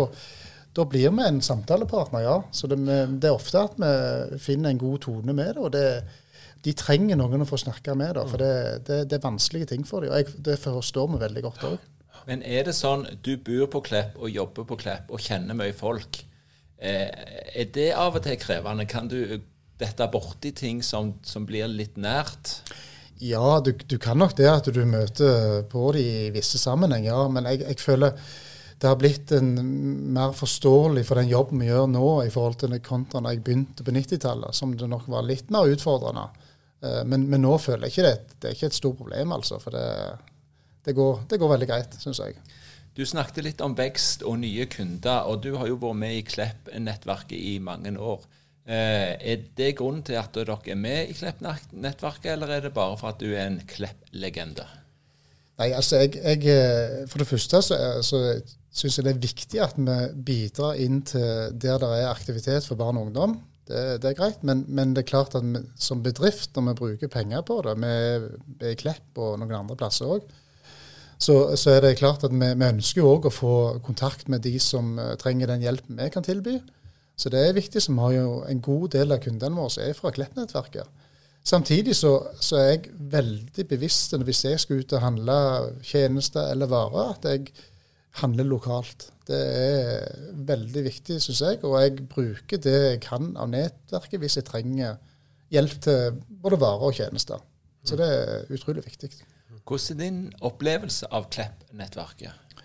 da 0.73 0.85
blir 0.87 1.11
vi 1.11 1.27
en 1.27 1.41
samtalepartner, 1.43 2.23
ja. 2.23 2.37
Så 2.55 2.69
det, 2.71 2.79
det, 2.87 3.27
er 3.27 3.35
ofte 3.35 3.65
at 3.67 3.79
vi 3.81 4.39
finner 4.39 4.71
en 4.71 4.79
god 4.79 5.01
tone 5.07 5.35
med 5.35 5.57
det. 5.57 5.63
og 5.65 5.73
det, 5.75 5.87
De 6.63 6.75
trenger 6.79 7.19
noen 7.19 7.43
å 7.43 7.49
få 7.49 7.59
snakke 7.59 7.97
med, 7.99 8.15
da, 8.15 8.27
for 8.29 8.39
det, 8.39 8.85
det, 8.87 9.01
det 9.11 9.19
er 9.19 9.25
vanskelige 9.25 9.73
ting 9.73 9.87
for 9.87 10.07
dem. 10.07 10.13
og 10.13 10.21
jeg, 10.21 10.37
Det 10.39 10.59
forstår 10.63 11.11
vi 11.11 11.23
veldig 11.25 11.43
godt 11.49 11.67
òg. 11.73 11.89
Men 12.29 12.45
er 12.47 12.69
det 12.69 12.77
sånn 12.77 13.07
du 13.25 13.33
bor 13.43 13.67
på 13.73 13.83
Klepp 13.89 14.19
og 14.21 14.31
jobber 14.31 14.69
på 14.69 14.79
Klepp 14.79 15.11
og 15.11 15.23
kjenner 15.25 15.57
mye 15.59 15.75
folk? 15.75 16.21
Eh, 16.81 17.09
er 17.61 17.73
det 17.75 17.91
av 17.93 18.17
og 18.17 18.25
til 18.25 18.39
krevende? 18.41 18.89
Kan 18.89 19.11
du 19.11 19.21
dette 19.81 20.07
borti 20.13 20.53
ting 20.57 20.83
som, 20.85 21.15
som 21.25 21.47
blir 21.49 21.69
litt 21.69 21.99
nært? 22.01 22.61
Ja, 23.21 23.61
du, 23.61 23.75
du, 23.77 23.99
kan 24.01 24.17
nok 24.21 24.33
det 24.39 24.49
at 24.49 24.69
du 24.73 24.81
møter 24.89 25.61
på 25.69 25.91
det 25.93 26.05
i 26.05 26.31
visse 26.33 26.61
sammenhenger. 26.61 27.13
Ja. 27.13 27.27
Men 27.33 27.49
jeg, 27.51 27.65
jeg, 27.67 27.81
føler 27.83 28.17
det 28.81 28.89
har 28.89 28.97
blitt 28.97 29.33
en 29.37 29.51
mer 30.17 30.33
forståelig 30.37 31.05
for 31.09 31.21
den 31.21 31.29
jobben 31.29 31.61
vi 31.61 31.69
gjør 31.69 31.91
nå, 31.93 32.07
i 32.25 32.33
forhold 32.33 32.57
til 32.63 32.79
kontra 32.85 33.21
da 33.21 33.35
jeg 33.35 33.45
begynte 33.45 33.85
på 33.85 33.93
90-tallet, 33.93 34.57
som 34.57 34.73
det 34.73 34.89
nok 34.89 35.05
var 35.13 35.27
litt 35.29 35.53
mer 35.53 35.69
utfordrende. 35.69 36.31
Eh, 36.81 37.03
men, 37.05 37.29
men, 37.29 37.45
nå 37.45 37.59
føler 37.61 37.89
jeg 37.89 37.97
ikke 37.97 38.09
det. 38.09 38.39
Det 38.39 38.49
er 38.49 38.57
ikke 38.57 38.71
et 38.73 38.81
stort 38.81 38.99
problem, 39.03 39.37
altså. 39.37 39.61
For 39.61 39.77
det, 39.77 39.85
det, 40.89 40.97
går, 40.97 41.27
det 41.29 41.41
går 41.43 41.55
veldig 41.57 41.69
greit, 41.69 42.01
syns 42.01 42.23
jeg. 42.25 42.41
Du 42.97 43.05
snakket 43.07 43.47
litt 43.47 43.63
om 43.63 43.77
vekst 43.79 44.25
og 44.27 44.41
nye 44.43 44.67
kunder, 44.71 45.29
og 45.31 45.45
du 45.45 45.55
har 45.61 45.71
jo 45.71 45.79
vært 45.81 46.01
med 46.01 46.17
i 46.19 46.25
Klepp-nettverket 46.27 47.39
i 47.39 47.59
mange 47.63 47.95
år. 47.95 48.25
Eh, 48.67 49.15
er 49.33 49.45
det 49.57 49.77
grunnen 49.79 50.03
til 50.07 50.19
at 50.21 50.35
dere 50.35 50.59
er 50.67 50.79
med 50.79 51.11
i 51.11 51.17
Klepp-nettverket, 51.17 52.33
eller 52.35 52.57
er 52.57 52.67
det 52.67 52.75
bare 52.77 52.99
for 53.01 53.13
at 53.13 53.23
du 53.23 53.31
er 53.31 53.47
en 53.47 53.61
Klepp-legende? 53.67 54.67
Nei, 55.61 55.71
altså 55.77 56.01
jeg, 56.01 56.17
jeg, 56.19 56.45
eh, 56.49 57.07
For 57.11 57.23
det 57.23 57.29
første 57.29 57.61
så, 57.63 57.79
så 58.07 58.21
syns 58.73 58.99
jeg 58.99 59.07
det 59.07 59.15
er 59.15 59.23
viktig 59.23 59.63
at 59.63 59.79
vi 59.79 59.97
bidrar 60.27 60.79
inn 60.81 61.03
til 61.07 61.57
der 61.61 61.81
det 61.83 61.95
er 61.99 62.11
aktivitet 62.11 62.67
for 62.67 62.81
barn 62.81 62.99
og 62.99 63.11
ungdom. 63.11 63.39
Det, 63.71 64.01
det 64.03 64.11
er 64.11 64.19
greit, 64.19 64.45
men, 64.47 64.65
men, 64.69 64.95
det 64.97 65.05
er 65.05 65.11
klart 65.13 65.37
at 65.39 65.47
vi, 65.47 65.63
som 65.79 66.03
bedrift, 66.03 66.57
når 66.57 66.73
vi 66.73 66.79
bruker 66.83 67.13
penger 67.13 67.45
på 67.47 67.61
det, 67.67 67.77
vi 67.79 67.91
er 68.67 68.73
i 68.73 68.79
Klepp 68.79 69.21
og 69.21 69.37
noen 69.39 69.61
andre 69.63 69.79
plasser 69.79 70.11
òg, 70.11 70.27
så, 71.21 71.35
så, 71.57 71.75
er 71.75 71.85
det 71.85 71.99
klart 72.01 72.25
at 72.25 72.33
vi, 72.33 72.47
vi 72.57 72.69
ønsker 72.71 73.05
òg 73.05 73.29
å 73.29 73.35
få 73.35 73.55
kontakt 73.85 74.29
med 74.33 74.41
de 74.47 74.55
som 74.63 74.95
uh, 74.97 75.13
trenger 75.21 75.53
den 75.53 75.65
hjelpen 75.67 76.01
vi 76.01 76.09
kan 76.13 76.25
tilby. 76.25 76.57
Så 77.21 77.29
det 77.29 77.43
er 77.45 77.57
viktig. 77.57 77.83
Så 77.83 77.93
vi 77.93 78.01
har 78.01 78.15
jo 78.17 78.41
en 78.49 78.63
god 78.65 78.89
del 78.97 79.13
av 79.13 79.21
kundene 79.21 79.61
våre 79.61 79.85
er 79.85 79.97
fra 79.99 80.13
Klepp-nettverket. 80.17 80.89
Samtidig 81.45 81.97
så, 81.97 82.15
så, 82.41 82.57
er 82.57 82.71
jeg 82.71 82.95
veldig 83.13 83.67
bevisst 83.69 84.17
hvis 84.25 84.45
jeg 84.45 84.61
skal 84.61 84.81
ut 84.81 84.95
og 84.97 85.05
handle 85.05 85.37
tjenester 85.85 86.51
eller 86.53 86.69
varer, 86.69 87.15
at 87.15 87.29
jeg 87.29 87.53
handler 88.21 88.49
lokalt. 88.49 89.11
Det 89.29 89.39
er 89.41 90.17
veldig 90.49 90.85
viktig, 90.85 91.21
syns 91.23 91.43
jeg. 91.45 91.61
Og 91.65 91.77
jeg 91.81 92.09
bruker 92.11 92.61
det 92.61 92.77
jeg 92.77 93.03
kan 93.05 93.33
av 93.41 93.53
nettverket 93.53 94.21
hvis 94.21 94.41
jeg 94.41 94.49
trenger 94.49 94.97
hjelp 95.53 95.77
til 95.85 96.21
både 96.43 96.61
varer 96.61 96.89
og 96.89 96.97
tjenester. 96.97 97.41
Så 97.85 97.97
det 97.97 98.09
er 98.09 98.51
utrolig 98.53 98.85
viktig. 98.85 99.11
Hvordan 99.67 100.01
er 100.01 100.05
din 100.05 100.21
opplevelse 100.41 101.09
av 101.13 101.29
Klepp-nettverket? 101.31 102.65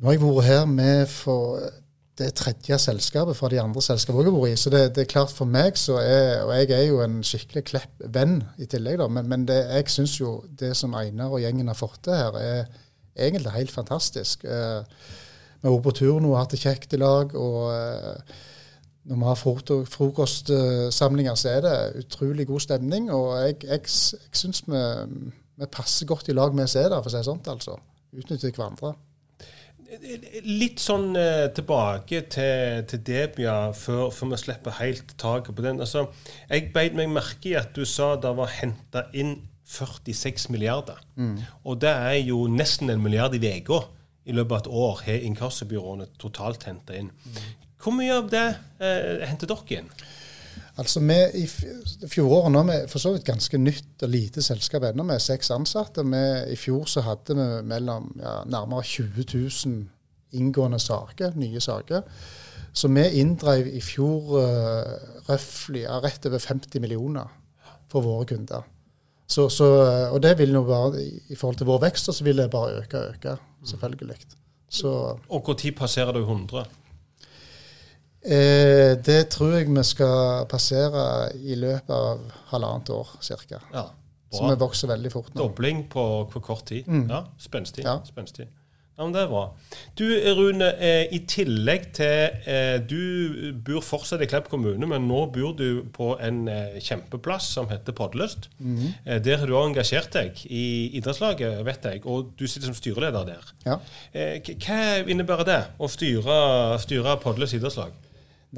Nå 0.00 0.08
har 0.08 0.16
jeg 0.16 0.22
vært 0.24 0.46
her 0.48 0.66
med 0.66 1.06
for 1.12 1.60
det 2.20 2.34
tredje 2.36 2.76
selskapet 2.80 3.36
fra 3.36 3.48
de 3.52 3.60
andre 3.60 3.82
selskapene 3.84 4.24
jeg 4.24 4.32
har 4.32 4.40
vært 4.40 4.52
i. 4.52 4.60
Så 4.60 4.72
det, 4.72 4.82
det, 4.96 5.04
er 5.04 5.12
klart 5.12 5.32
for 5.32 5.48
meg, 5.48 5.78
så 5.80 5.98
er, 6.00 6.42
og 6.44 6.52
jeg 6.56 6.70
er 6.76 6.86
jo 6.88 7.00
en 7.04 7.18
skikkelig 7.24 7.64
Klepp-venn 7.70 8.38
i 8.60 8.68
tillegg, 8.68 9.00
da, 9.00 9.08
men, 9.12 9.28
men 9.30 9.46
det, 9.48 9.58
jeg 9.70 9.92
syns 9.94 10.18
jo 10.20 10.36
det 10.60 10.74
som 10.78 10.96
Einar 10.98 11.32
og 11.32 11.42
gjengen 11.44 11.72
har 11.72 11.78
fått 11.78 12.02
til 12.06 12.16
her, 12.16 12.38
er 12.40 12.64
egentlig 13.16 13.54
helt 13.56 13.74
fantastisk. 13.74 14.44
Eh, 14.44 14.80
vi 15.60 15.68
har 15.68 15.74
vært 15.74 15.88
på 15.88 15.96
tur 16.00 16.20
nå 16.20 16.32
og 16.32 16.40
hatt 16.40 16.54
det 16.56 16.62
kjekt 16.62 16.96
i 16.96 17.00
lag. 17.00 17.34
og 17.36 17.60
eh, 17.74 18.38
når 19.10 19.16
vi 19.16 19.24
har 19.24 19.38
frokostsamlinger, 19.88 21.34
så 21.34 21.48
er 21.48 21.60
det 21.64 22.04
utrolig 22.04 22.46
god 22.46 22.60
stemning. 22.60 23.08
Og 23.12 23.32
jeg, 23.40 23.56
jeg, 23.64 23.80
jeg 23.80 24.40
syns 24.42 24.62
vi 24.68 24.82
vi 25.60 25.68
passer 25.68 26.08
godt 26.08 26.30
i 26.32 26.36
lag 26.36 26.56
med 26.56 26.68
å 26.68 26.72
se 26.72 26.82
det, 26.86 26.96
for 26.96 27.10
å 27.10 27.12
si 27.12 27.20
det 27.20 27.28
sånn. 27.28 27.44
altså. 27.52 27.76
Utnytter 28.16 28.52
hverandre. 28.56 28.94
Litt 30.46 30.78
sånn 30.80 31.16
eh, 31.18 31.48
tilbake 31.54 32.22
til, 32.30 32.82
til 32.88 33.02
Debia, 33.06 33.54
før, 33.74 34.08
før, 34.14 34.32
vi 34.32 34.40
slipper 34.44 34.76
helt 34.78 35.16
taket 35.20 35.56
på 35.56 35.64
den. 35.66 35.82
Altså, 35.82 36.06
jeg 36.48 36.70
beit 36.74 36.96
meg 36.98 37.10
merke 37.10 37.50
i 37.52 37.56
at 37.58 37.74
du 37.76 37.82
sa 37.88 38.14
det 38.22 38.32
var 38.38 38.52
henta 38.54 39.08
inn 39.12 39.40
46 39.70 40.48
milliarder. 40.54 40.98
Mm. 41.18 41.40
Og 41.66 41.80
det 41.82 41.90
er 41.90 42.20
jo 42.22 42.44
nesten 42.50 42.90
en 42.90 43.02
milliard 43.02 43.34
i 43.36 43.42
uka. 43.42 43.82
I 44.30 44.36
løpet 44.36 44.52
av 44.52 44.62
et 44.62 44.72
år 44.84 45.04
har 45.06 45.26
inkassobyråene 45.26 46.06
totalt 46.22 46.66
henta 46.68 46.96
inn. 46.96 47.10
Mm. 47.10 47.44
Hvor 47.80 47.96
mye 47.96 48.16
av 48.16 48.30
det 48.32 48.46
eh, 48.78 49.26
henter 49.26 49.50
dere 49.50 49.80
inn? 49.80 49.92
Altså 50.80 51.02
vi, 51.04 51.16
I 51.42 52.08
fjoråret 52.08 52.52
nå 52.54 52.62
er 52.62 52.68
vi 52.70 52.76
for 52.88 53.02
så 53.02 53.12
vidt 53.12 53.26
ganske 53.28 53.58
nytt 53.60 54.04
og 54.06 54.12
lite 54.12 54.42
selskap 54.44 54.86
ennå, 54.88 55.04
med 55.04 55.20
seks 55.20 55.50
ansatte. 55.52 56.04
Vi, 56.08 56.22
I 56.54 56.56
fjor 56.56 56.86
så 56.88 57.04
hadde 57.04 57.36
vi 57.36 57.48
mellom 57.68 58.08
ja, 58.20 58.38
nærmere 58.48 58.86
20 58.88 59.26
000 59.34 60.40
inngående 60.40 60.80
saker, 60.80 61.36
nye 61.36 61.60
saker. 61.60 62.06
Så 62.72 62.88
vi 62.88 63.04
inndrev 63.20 63.66
i 63.66 63.80
fjor 63.82 64.36
uh, 64.38 64.96
røftlig 65.28 65.84
ja, 65.84 65.98
rett 66.00 66.26
over 66.30 66.38
50 66.38 66.80
millioner 66.80 67.28
for 67.90 68.06
våre 68.06 68.28
kunder. 68.30 68.66
Så, 69.30 69.48
så, 69.52 69.66
og 70.10 70.22
det 70.22 70.36
vil 70.38 70.54
nå 70.54 70.64
bare, 70.66 71.02
I 71.02 71.36
forhold 71.38 71.60
til 71.60 71.68
vår 71.68 71.84
vekst 71.84 72.10
så 72.10 72.24
vil 72.26 72.40
det 72.40 72.50
bare 72.50 72.80
øke 72.80 72.98
og 72.98 73.14
øke, 73.14 73.36
selvfølgelig. 73.66 74.16
Så, 74.70 74.90
og 75.28 75.50
når 75.50 75.74
passerer 75.76 76.14
du 76.14 76.22
100? 76.22 76.64
Eh, 78.22 78.98
det 79.00 79.20
tror 79.32 79.54
jeg 79.56 79.70
vi 79.72 79.84
skal 79.88 80.44
passere 80.50 81.04
i 81.40 81.56
løpet 81.56 81.90
av 81.96 82.20
halvannet 82.52 82.90
år 82.92 83.14
ca. 83.24 83.60
Ja, 83.72 83.86
så 84.30 84.46
vi 84.50 84.56
vokser 84.60 84.92
veldig 84.92 85.12
fort 85.12 85.32
nå. 85.34 85.40
Dobling 85.46 85.86
på, 85.90 86.06
på 86.32 86.40
kort 86.44 86.66
tid. 86.68 86.88
Mm. 86.88 87.06
Ja, 87.10 87.24
Spenstig. 87.40 87.84
Ja. 87.86 88.00
spenstig. 88.04 88.48
Ja, 89.00 89.06
men 89.06 89.14
Det 89.14 89.22
er 89.22 89.28
bra. 89.30 89.42
Du 89.96 90.04
Rune, 90.36 90.66
eh, 90.76 91.06
i 91.16 91.22
tillegg 91.24 91.86
til 91.96 92.34
eh, 92.44 92.74
Du 92.84 93.54
bor 93.64 93.80
fortsatt 93.80 94.20
i 94.20 94.28
Klepp 94.28 94.50
kommune, 94.52 94.84
men 94.86 95.06
nå 95.08 95.22
bor 95.32 95.54
du 95.56 95.86
på 95.96 96.10
en 96.20 96.42
eh, 96.52 96.76
kjempeplass 96.84 97.46
som 97.56 97.70
heter 97.72 97.96
Podlyst. 97.96 98.50
Eh, 98.60 99.16
der 99.24 99.40
har 99.40 99.46
du 99.48 99.54
også 99.56 99.70
engasjert 99.70 100.12
deg 100.12 100.44
i 100.44 100.90
idrettslaget, 101.00 101.64
vet 101.64 101.88
jeg, 101.88 102.04
og 102.04 102.34
du 102.36 102.44
sitter 102.44 102.68
som 102.68 102.76
styreleder 102.76 103.24
der. 103.32 103.48
Ja. 103.64 103.78
Eh, 104.12 104.36
hva 104.60 104.82
innebærer 105.08 105.48
det, 105.48 105.58
å 105.80 105.88
styre, 105.88 106.36
styre 106.84 107.16
Podlyst 107.24 107.56
idrettslag? 107.56 107.96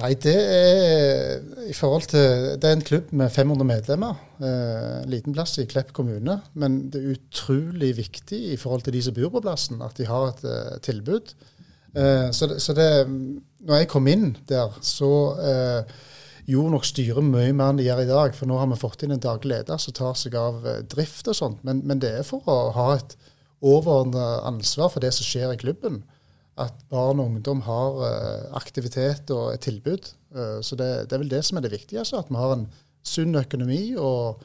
Nei, 0.01 0.15
det 0.17 0.33
er 0.33 1.43
i 1.69 1.75
forhold 1.77 2.07
til 2.09 2.55
Det 2.57 2.65
er 2.65 2.79
en 2.79 2.85
klubb 2.85 3.11
med 3.13 3.29
500 3.31 3.67
medlemmer. 3.69 4.21
Eh, 4.41 5.03
liten 5.11 5.35
plass 5.37 5.59
i 5.61 5.67
Klepp 5.69 5.93
kommune. 5.93 6.39
Men 6.55 6.79
det 6.89 7.03
er 7.03 7.19
utrolig 7.19 7.91
viktig 7.99 8.39
i 8.55 8.57
forhold 8.57 8.87
til 8.87 8.97
de 8.97 9.03
som 9.05 9.15
bor 9.15 9.35
på 9.35 9.43
plassen, 9.45 9.83
at 9.85 9.99
de 10.01 10.09
har 10.09 10.31
et 10.31 10.47
eh, 10.49 10.79
tilbud. 10.81 11.35
Eh, 11.93 12.31
så 12.33 12.49
det, 12.49 12.63
så 12.63 12.73
det 12.73 12.89
Når 13.61 13.77
jeg 13.77 13.89
kom 13.89 14.09
inn 14.09 14.37
der, 14.49 14.73
så 14.81 15.13
eh, 15.45 15.93
gjorde 16.49 16.73
nok 16.73 16.89
styret 16.89 17.25
mye 17.25 17.53
mer 17.53 17.75
enn 17.75 17.83
de 17.83 17.85
gjør 17.91 18.03
i 18.03 18.09
dag. 18.09 18.35
For 18.35 18.49
nå 18.49 18.57
har 18.59 18.73
vi 18.73 18.81
fått 18.81 19.05
inn 19.05 19.13
en 19.13 19.23
daglig 19.23 19.59
leder 19.59 19.77
som 19.77 19.93
tar 19.93 20.17
seg 20.17 20.35
av 20.41 20.65
eh, 20.67 20.81
drift 20.89 21.29
og 21.29 21.37
sånt. 21.37 21.61
Men, 21.69 21.85
men 21.85 22.01
det 22.01 22.17
er 22.17 22.27
for 22.27 22.49
å 22.49 22.73
ha 22.79 22.89
et 22.97 23.13
overordnet 23.61 24.49
ansvar 24.49 24.89
for 24.91 25.05
det 25.05 25.13
som 25.13 25.29
skjer 25.29 25.53
i 25.53 25.61
klubben 25.61 26.01
at 26.61 26.75
barn 26.93 27.21
og 27.21 27.31
ungdom 27.31 27.63
har 27.65 28.01
eh, 28.09 28.49
aktivitet 28.59 29.31
og 29.33 29.55
et 29.55 29.65
tilbud. 29.65 30.11
Eh, 30.37 30.59
så 30.65 30.77
det, 30.77 30.91
det 31.09 31.17
er 31.17 31.23
vel 31.23 31.33
det 31.33 31.43
som 31.47 31.59
er 31.59 31.65
det 31.65 31.73
viktigste, 31.73 32.19
at 32.19 32.29
vi 32.29 32.41
har 32.41 32.57
en 32.57 32.67
sunn 33.07 33.35
økonomi 33.39 33.95
og 33.99 34.43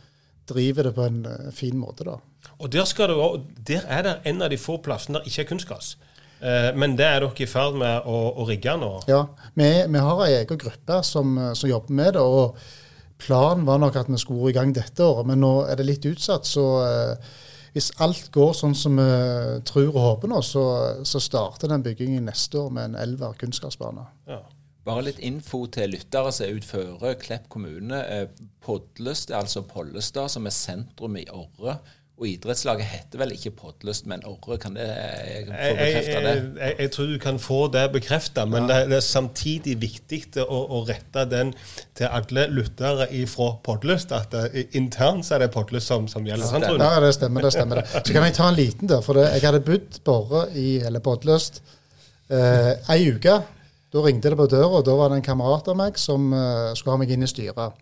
driver 0.47 0.87
det 0.87 0.93
på 0.95 1.07
en 1.07 1.21
eh, 1.27 1.49
fin 1.55 1.75
måte. 1.79 2.07
da. 2.07 2.17
Og 2.57 2.71
der, 2.71 2.87
skal 2.87 3.11
det, 3.11 3.41
der 3.67 3.87
er 3.91 4.05
det 4.05 4.15
en 4.31 4.41
av 4.41 4.53
de 4.53 4.59
få 4.61 4.79
plassene 4.83 5.19
der 5.19 5.27
ikke 5.27 5.43
er 5.43 5.51
kunstgress. 5.51 5.95
Men 6.37 6.93
det 6.93 7.01
er 7.01 7.23
dere 7.23 7.41
i 7.41 7.47
ferd 7.49 7.79
med 7.81 8.05
å, 8.05 8.17
å 8.37 8.43
rigge 8.45 8.75
nå? 8.77 8.91
Ja, 9.09 9.23
Vi, 9.57 9.69
vi 9.89 10.01
har 10.05 10.19
ei 10.21 10.35
egen 10.35 10.59
gruppe 10.61 10.99
som, 11.01 11.31
som 11.57 11.69
jobber 11.69 11.95
med 11.97 12.13
det. 12.13 12.21
og 12.21 12.59
Planen 13.17 13.65
var 13.65 13.81
nok 13.81 13.97
at 13.97 14.11
vi 14.13 14.19
skulle 14.21 14.51
i 14.51 14.53
gang 14.53 14.69
dette 14.69 15.01
året, 15.01 15.25
men 15.25 15.41
nå 15.41 15.65
er 15.65 15.81
det 15.81 15.89
litt 15.89 16.05
utsatt. 16.05 16.45
så... 16.45 16.67
eh, 17.67 17.73
hvis 17.75 17.91
alt 18.03 18.29
går 18.33 18.53
sånn 18.57 18.75
som 18.77 18.99
vi 18.99 19.07
tror 19.67 19.91
og 19.93 20.03
håper 20.03 20.31
nå, 20.31 20.41
så, 20.45 20.63
så 21.07 21.21
starter 21.23 21.71
den 21.71 21.85
byggingen 21.85 22.27
neste 22.29 22.61
år 22.61 22.71
med 22.73 22.91
en 22.91 23.01
elver 23.05 23.35
kunnskapsbane. 23.41 24.07
Ja. 24.29 24.41
Bare 24.87 25.03
litt 25.03 25.19
info 25.19 25.65
til 25.67 25.91
lyttere 25.91 26.31
som 26.31 26.45
er 26.45 26.59
utfører 26.61 27.17
Klepp 27.19 27.49
kommune. 27.51 27.99
Podlest, 28.07 28.53
Podløst 28.63 29.31
er 29.33 29.41
altså 29.41 29.65
Pollestad, 29.67 30.31
som 30.31 30.47
er 30.47 30.55
sentrum 30.55 31.17
i 31.19 31.25
Orre. 31.27 31.77
Og 32.17 32.25
idrettslaget 32.25 32.87
heter 32.89 33.19
vel 33.21 33.31
ikke 33.35 33.51
Podløst, 33.53 34.07
men 34.09 34.23
Orre. 34.25 34.55
Kan 34.57 34.73
det, 34.73 34.85
jeg 34.89 35.43
få 35.45 35.51
jeg, 35.53 35.67
det? 35.77 36.23
jeg, 36.23 36.45
jeg, 36.57 36.75
jeg 36.79 36.91
tror 36.95 37.05
du 37.11 37.17
kan 37.21 37.37
få 37.39 37.59
det 37.75 37.83
bekreftet, 37.93 38.49
men 38.49 38.65
det, 38.65 38.77
det 38.89 38.97
er 38.97 39.03
samtidig 39.05 39.75
viktig 39.83 40.23
å, 40.41 40.57
å 40.79 40.79
rette 40.87 41.27
den 41.29 41.51
til 41.93 42.09
alle 42.09 42.47
lyttere 42.49 43.05
fra 43.29 43.51
Podlyst, 43.67 44.15
at 44.17 44.33
det, 44.33 44.65
internt 44.81 45.27
så 45.29 45.37
er 45.37 45.45
det 45.45 45.51
Podlyst 45.53 45.93
som, 45.93 46.07
som 46.09 46.25
gjelder. 46.25 46.49
sant, 46.49 46.65
Rune? 46.71 46.89
Ja, 46.89 47.03
det 47.05 47.13
stemmer. 47.19 47.45
det 47.45 47.53
stemmer. 47.53 47.83
det. 47.83 48.01
Så 48.01 48.17
kan 48.17 48.25
jeg 48.25 48.37
ta 48.39 48.49
en 48.49 48.57
liten 48.57 48.89
der. 48.89 49.05
for 49.05 49.13
det, 49.21 49.27
Jeg 49.37 49.45
hadde 49.51 49.61
bodd 49.69 50.01
på 50.09 50.17
Orre, 50.23 50.43
i- 50.57 50.81
eller 50.89 50.99
Båtløst, 51.05 51.61
eh, 52.33 52.73
ei 52.97 53.11
uke. 53.13 53.37
Da 53.93 54.01
ringte 54.03 54.33
det 54.33 54.37
på 54.41 54.49
døra, 54.51 54.81
og 54.81 54.85
da 54.89 54.95
var 54.99 55.13
det 55.13 55.21
en 55.21 55.27
kamerat 55.29 55.69
av 55.69 55.77
meg 55.79 56.01
som 56.01 56.31
eh, 56.33 56.73
skulle 56.73 56.97
ha 56.97 57.03
meg 57.05 57.13
inn 57.13 57.23
i 57.23 57.29
styret. 57.29 57.77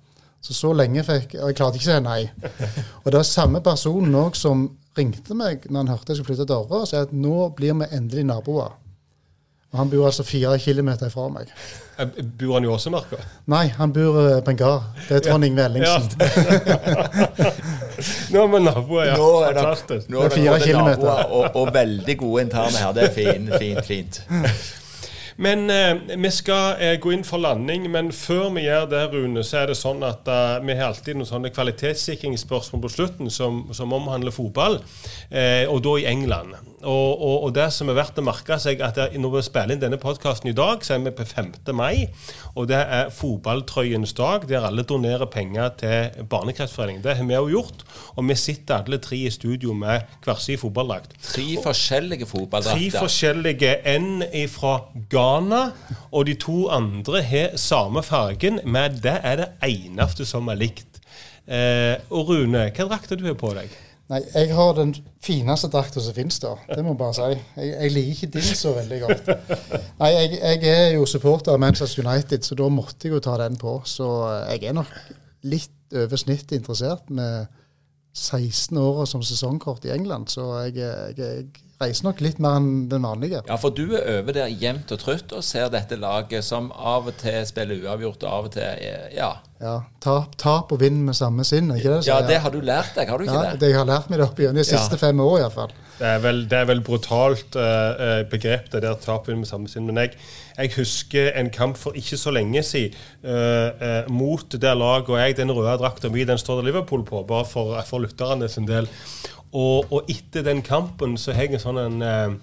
Så 0.46 0.54
så 0.54 0.70
lenge 0.78 1.02
fikk 1.08 1.32
Og 1.40 1.48
jeg 1.50 1.56
klarte 1.58 1.80
ikke 1.80 1.90
å 1.90 1.96
si 1.96 2.02
nei. 2.06 2.30
Og 3.02 3.08
det 3.12 3.18
var 3.18 3.26
samme 3.26 3.62
personen 3.66 4.14
òg 4.20 4.36
som 4.38 4.68
ringte 4.96 5.34
meg 5.36 5.66
når 5.68 5.80
han 5.82 5.90
hørte 5.96 6.14
jeg 6.14 6.20
skulle 6.22 6.36
flytte 6.36 6.46
til 6.52 6.60
Orre, 6.62 6.84
og 6.84 6.88
sa 6.92 7.02
at 7.04 7.14
nå 7.14 7.50
blir 7.58 7.74
vi 7.82 7.88
endelig 7.98 8.24
naboer. 8.30 8.76
Og 9.74 9.80
han 9.82 9.90
bor 9.92 10.06
altså 10.08 10.24
fire 10.24 10.54
kilometer 10.62 11.10
fra 11.12 11.26
meg. 11.34 11.50
Eh, 12.00 12.06
Bor 12.40 12.54
han 12.56 12.64
i 12.64 12.70
Åsemarka? 12.72 13.18
Nei, 13.52 13.66
han 13.76 13.92
bor 13.96 14.20
eh, 14.22 14.38
på 14.46 14.54
en 14.54 14.60
gard. 14.62 14.86
Det 15.10 15.18
er 15.18 15.26
Trond 15.26 15.44
Ingve 15.50 15.66
Ellingsen. 15.66 16.14
Nå 18.32 18.44
er 18.46 18.48
vi 18.54 18.62
naboer, 18.64 19.10
ja. 19.10 19.18
Nå 19.20 19.28
er 19.42 19.54
det, 19.58 19.62
Fantastisk. 19.66 20.10
nå 20.14 20.22
er 20.22 20.30
det 20.30 20.32
Det 20.32 20.40
er 20.40 20.46
fire 20.46 20.60
kilometer. 20.64 21.04
naboer 21.04 21.36
og, 21.42 21.60
og 21.60 21.74
veldig 21.76 22.16
gode 22.22 22.46
interne 22.48 22.78
her. 22.86 22.96
Det 22.96 23.04
er 23.10 23.14
fint, 23.18 23.54
fint, 23.60 23.86
fint. 23.86 24.22
Men 25.36 25.70
eh, 25.70 25.96
vi 26.16 26.32
skal 26.32 26.80
eh, 26.80 26.94
gå 27.02 27.12
inn 27.12 27.26
for 27.28 27.44
landing, 27.44 27.90
men 27.92 28.12
før 28.16 28.54
vi 28.56 28.64
gjør 28.64 28.86
det, 28.92 29.02
Rune, 29.12 29.44
så 29.44 29.62
er 29.62 29.72
det 29.72 29.76
sånn 29.80 30.04
at 30.08 30.30
eh, 30.32 30.62
vi 30.64 30.78
har 30.80 30.94
alltid 30.94 31.20
noen 31.20 31.28
sånne 31.28 31.52
kvalitetssikringsspørsmål 31.56 32.86
på 32.86 32.92
slutten 32.94 33.34
som, 33.34 33.66
som 33.76 33.92
omhandler 33.96 34.32
fotball, 34.36 34.80
eh, 35.30 35.66
og 35.68 35.82
da 35.84 35.98
i 36.00 36.08
England. 36.14 36.56
Og, 36.86 37.12
og, 37.20 37.36
og 37.48 37.54
det 37.58 37.68
som 37.76 37.92
er 37.92 38.00
verdt 38.00 38.22
å 38.22 38.26
merke 38.26 38.60
seg, 38.64 38.80
at 38.86 38.96
det, 38.96 39.10
når 39.20 39.36
vi 39.36 39.44
spiller 39.50 39.76
inn 39.76 39.84
denne 39.84 40.00
podkasten 40.00 40.54
i 40.54 40.56
dag, 40.56 40.86
så 40.86 40.96
er 40.96 41.04
vi 41.04 41.16
på 41.18 41.28
5. 41.28 41.52
mai, 41.76 42.06
og 42.56 42.70
det 42.72 42.78
er 42.80 43.10
fotballtrøyens 43.12 44.14
dag, 44.16 44.46
der 44.48 44.64
alle 44.68 44.86
donerer 44.88 45.28
penger 45.32 45.74
til 45.80 46.26
Barnekreftforeningen. 46.32 47.04
Det 47.04 47.18
har 47.18 47.28
vi 47.28 47.36
òg 47.36 47.50
gjort, 47.52 47.84
og 48.16 48.30
vi 48.30 48.38
sitter 48.40 48.78
alle 48.80 49.00
tre 49.04 49.20
i 49.28 49.32
studio 49.34 49.74
med 49.76 50.08
hver 50.24 50.40
sin 50.40 50.60
fotballdrakt. 50.62 51.18
Tre 51.22 51.48
forskjellige 51.64 52.28
Tre 52.72 52.92
forskjellige. 52.96 53.74
En 53.96 54.24
fra 54.52 54.78
Ghana, 55.12 55.64
og 56.12 56.26
de 56.26 56.38
to 56.40 56.70
andre 56.72 57.22
har 57.22 57.58
samme 57.60 58.04
fargen, 58.04 58.62
men 58.64 59.02
det 59.04 59.20
er 59.24 59.42
det 59.44 59.50
eneste 59.68 60.26
som 60.26 60.48
er 60.48 60.62
likt. 60.64 61.02
Eh, 61.46 62.00
og 62.10 62.32
Rune, 62.32 62.70
hva 62.72 62.88
drakt 62.88 63.12
har 63.12 63.20
du 63.20 63.28
på 63.38 63.52
deg? 63.58 63.74
Nei, 64.12 64.20
jeg 64.36 64.52
har 64.54 64.76
den 64.78 64.92
fineste 65.26 65.72
drakta 65.74 66.02
som 66.04 66.14
finnes 66.14 66.38
da. 66.44 66.52
Det 66.70 66.84
må 66.86 66.94
jeg 66.94 67.00
bare 67.00 67.16
si. 67.18 67.38
Jeg, 67.58 67.72
jeg 67.74 67.94
liker 67.96 68.12
ikke 68.14 68.34
din 68.36 68.58
så 68.62 68.74
veldig 68.76 69.00
godt. 69.02 69.32
Nei, 70.02 70.10
jeg, 70.14 70.36
jeg 70.38 70.74
er 70.74 70.92
jo 70.94 71.08
supporter 71.10 71.56
av 71.56 71.62
Manchester 71.64 72.06
United, 72.06 72.46
så 72.46 72.58
da 72.60 72.70
måtte 72.70 73.08
jeg 73.08 73.16
jo 73.16 73.24
ta 73.26 73.38
den 73.42 73.58
på. 73.58 73.80
Så 73.90 74.10
eh, 74.30 74.52
jeg 74.54 74.70
er 74.70 74.78
nok 74.78 74.92
litt 75.50 75.96
over 75.96 76.22
snittet 76.22 76.54
interessert 76.60 77.10
med 77.10 77.48
16 78.16 78.78
år 78.78 79.06
som 79.10 79.26
sesongkort 79.26 79.90
i 79.90 79.94
England. 79.96 80.30
Så 80.34 80.48
jeg, 80.68 80.78
jeg 81.18 81.65
reiser 81.82 82.06
nok 82.08 82.22
litt 82.24 82.38
mer 82.40 82.56
enn 82.60 82.70
den 82.90 83.04
vanlige. 83.04 83.42
Ja, 83.50 83.56
for 83.60 83.70
du 83.76 83.96
er 83.98 84.22
over 84.22 84.32
der 84.38 84.48
jevnt 84.48 84.92
og 84.96 85.00
trutt 85.02 85.34
og 85.36 85.44
ser 85.44 85.68
dette 85.74 85.98
laget 86.00 86.44
som 86.48 86.72
av 86.76 87.08
og 87.12 87.18
til 87.20 87.42
spiller 87.50 87.84
uavgjort, 87.84 88.24
og 88.24 88.32
av 88.38 88.46
og 88.50 88.56
til 88.56 88.64
er- 88.64 89.10
Ja, 89.16 89.34
Ja, 89.62 89.78
Tap, 90.04 90.34
tap 90.38 90.72
og 90.76 90.82
vinn 90.82 90.98
med 91.06 91.16
samme 91.16 91.44
sinn, 91.48 91.70
er 91.72 91.78
ikke 91.80 91.94
det? 91.96 92.08
ja 92.10 92.18
det 92.28 92.42
har 92.44 92.52
du 92.52 92.60
lært 92.60 92.92
deg, 92.94 93.08
har 93.08 93.18
du 93.18 93.24
ikke 93.24 93.38
ja, 93.40 93.52
det? 93.54 93.60
det 93.62 93.70
jeg 93.72 93.78
har 93.80 93.86
lært 93.88 94.10
meg 94.12 94.20
det 94.20 94.26
opp 94.28 94.40
igjen 94.44 94.54
de 94.60 94.66
siste 94.68 94.98
Ja. 94.98 94.98
fem 95.08 95.20
år 95.24 95.38
iallfall. 95.40 95.72
Det 95.98 96.06
er 96.10 96.20
vel, 96.20 96.42
det 96.52 96.58
er 96.60 96.66
vel 96.66 96.82
brutalt 96.84 97.56
eh, 97.56 98.20
eh, 98.20 98.24
begrep, 98.30 98.68
det 98.74 98.82
der 98.84 98.98
tap 99.00 99.22
og 99.24 99.28
vinn 99.32 99.40
med 99.40 99.48
samme 99.48 99.70
sinn. 99.72 99.86
Men 99.88 99.96
jeg, 99.96 100.12
jeg 100.58 100.74
husker 100.76 101.32
en 101.40 101.50
kamp 101.56 101.78
for 101.80 101.96
ikke 101.96 102.18
så 102.20 102.34
lenge 102.36 102.62
siden 102.68 102.94
uh, 103.24 103.72
uh, 103.80 104.12
mot 104.12 104.44
det 104.52 104.76
laget, 104.78 105.10
og 105.10 105.18
jeg, 105.24 105.38
den 105.38 105.52
røde 105.56 105.78
drakta 105.80 106.10
mi, 106.12 106.26
den 106.28 106.38
står 106.38 106.60
det 106.60 106.66
Liverpool 106.74 107.06
på, 107.08 107.24
bare 107.26 107.46
for, 107.48 107.80
for 107.88 108.04
lytterne 108.04 108.50
sin 108.52 108.68
del. 108.68 108.90
Og, 109.54 109.86
og 109.94 110.10
etter 110.12 110.44
den 110.44 110.62
kampen 110.66 111.18
så 111.18 111.34
har 111.36 111.44
jeg 111.48 111.54
en 111.60 111.64
sånn 111.64 111.78
en, 111.80 112.02
eh, 112.02 112.36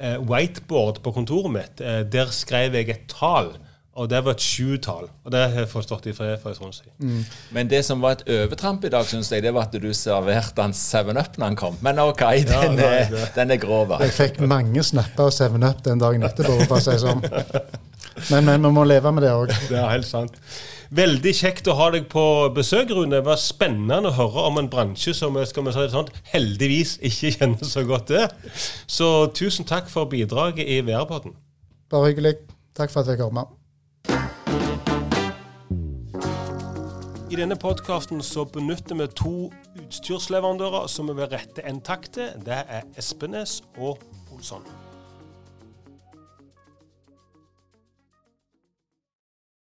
eh, 0.00 0.16
whiteboard 0.18 1.02
på 1.04 1.12
kontoret 1.14 1.52
mitt. 1.54 1.80
Eh, 1.80 2.02
der 2.10 2.32
skrev 2.34 2.74
jeg 2.74 2.88
et 2.90 3.04
tall, 3.12 3.52
og 3.96 4.10
det 4.12 4.18
var 4.26 4.34
et 4.36 4.42
sjutall. 4.44 5.06
Og 5.24 5.30
det 5.32 5.40
har 5.40 5.54
jeg 5.62 5.68
forstått 5.70 6.06
i 6.10 6.12
fred 6.12 6.36
for 6.42 6.50
en 6.52 6.56
stund 6.58 6.74
siden. 6.76 7.22
Men 7.54 7.70
det 7.70 7.80
som 7.86 8.02
var 8.04 8.18
et 8.18 8.26
overtramp 8.28 8.84
i 8.84 8.90
dag, 8.92 9.06
syns 9.08 9.30
jeg, 9.32 9.40
det 9.46 9.54
var 9.56 9.70
at 9.70 9.78
du 9.80 9.86
serverte 9.96 10.60
han 10.66 10.74
7-Up 10.76 11.38
når 11.38 11.46
han 11.46 11.56
kom. 11.56 11.78
Men 11.86 11.98
OK, 12.02 12.20
den, 12.50 12.76
nei, 12.76 12.84
er, 12.84 13.10
det- 13.14 13.30
den 13.38 13.54
er 13.54 13.62
grov. 13.62 13.94
Jeg 14.04 14.12
fikk 14.18 14.40
mange 14.44 14.82
snapper 14.84 15.30
av 15.30 15.32
7up 15.38 15.80
den 15.86 16.02
dagen 16.02 16.26
etterpå, 16.28 16.58
for 16.66 16.76
å 16.76 16.82
si 16.84 16.90
det 16.92 17.00
sånn. 17.06 17.24
Men, 18.30 18.44
men 18.48 18.62
vi 18.64 18.70
må 18.72 18.84
leve 18.88 19.10
med 19.12 19.24
det 19.24 19.32
òg. 19.36 19.50
Det 19.68 19.76
er 19.80 19.88
helt 19.94 20.06
sant. 20.08 20.36
Veldig 20.94 21.32
kjekt 21.34 21.66
å 21.66 21.74
ha 21.80 21.88
deg 21.90 22.06
på 22.12 22.22
besøk, 22.54 22.92
Rune. 22.94 23.10
Det 23.16 23.24
var 23.26 23.40
spennende 23.42 24.12
å 24.12 24.14
høre 24.14 24.46
om 24.46 24.60
en 24.60 24.70
bransje 24.70 25.14
som 25.18 25.34
skal 25.48 25.66
vi 25.66 25.74
si 25.74 25.82
det 25.82 25.94
sånn, 25.94 26.12
heldigvis 26.30 26.96
ikke 27.02 27.32
kjenner 27.34 27.66
så 27.66 27.82
godt 27.88 28.12
til. 28.12 28.54
Så 28.86 29.10
tusen 29.34 29.66
takk 29.66 29.90
for 29.90 30.06
bidraget 30.10 30.62
i 30.62 30.78
VR-podden. 30.86 31.34
Bare 31.90 32.12
hyggelig. 32.12 32.36
Takk 32.76 32.94
for 32.94 33.02
at 33.02 33.10
jeg 33.10 33.18
kom. 33.18 33.42
I 37.26 37.38
denne 37.40 37.58
podkasten 37.58 38.22
så 38.22 38.46
benytter 38.46 38.94
vi 39.00 39.10
to 39.18 39.36
utstyrsleverandører 39.82 40.86
som 40.86 41.10
vi 41.10 41.18
vil 41.18 41.32
rette 41.34 41.66
en 41.66 41.82
takk 41.82 42.06
til. 42.14 42.30
Det 42.46 42.62
er 42.62 42.86
Espenes 42.94 43.58
og 43.74 43.98
Olsson. 44.30 44.62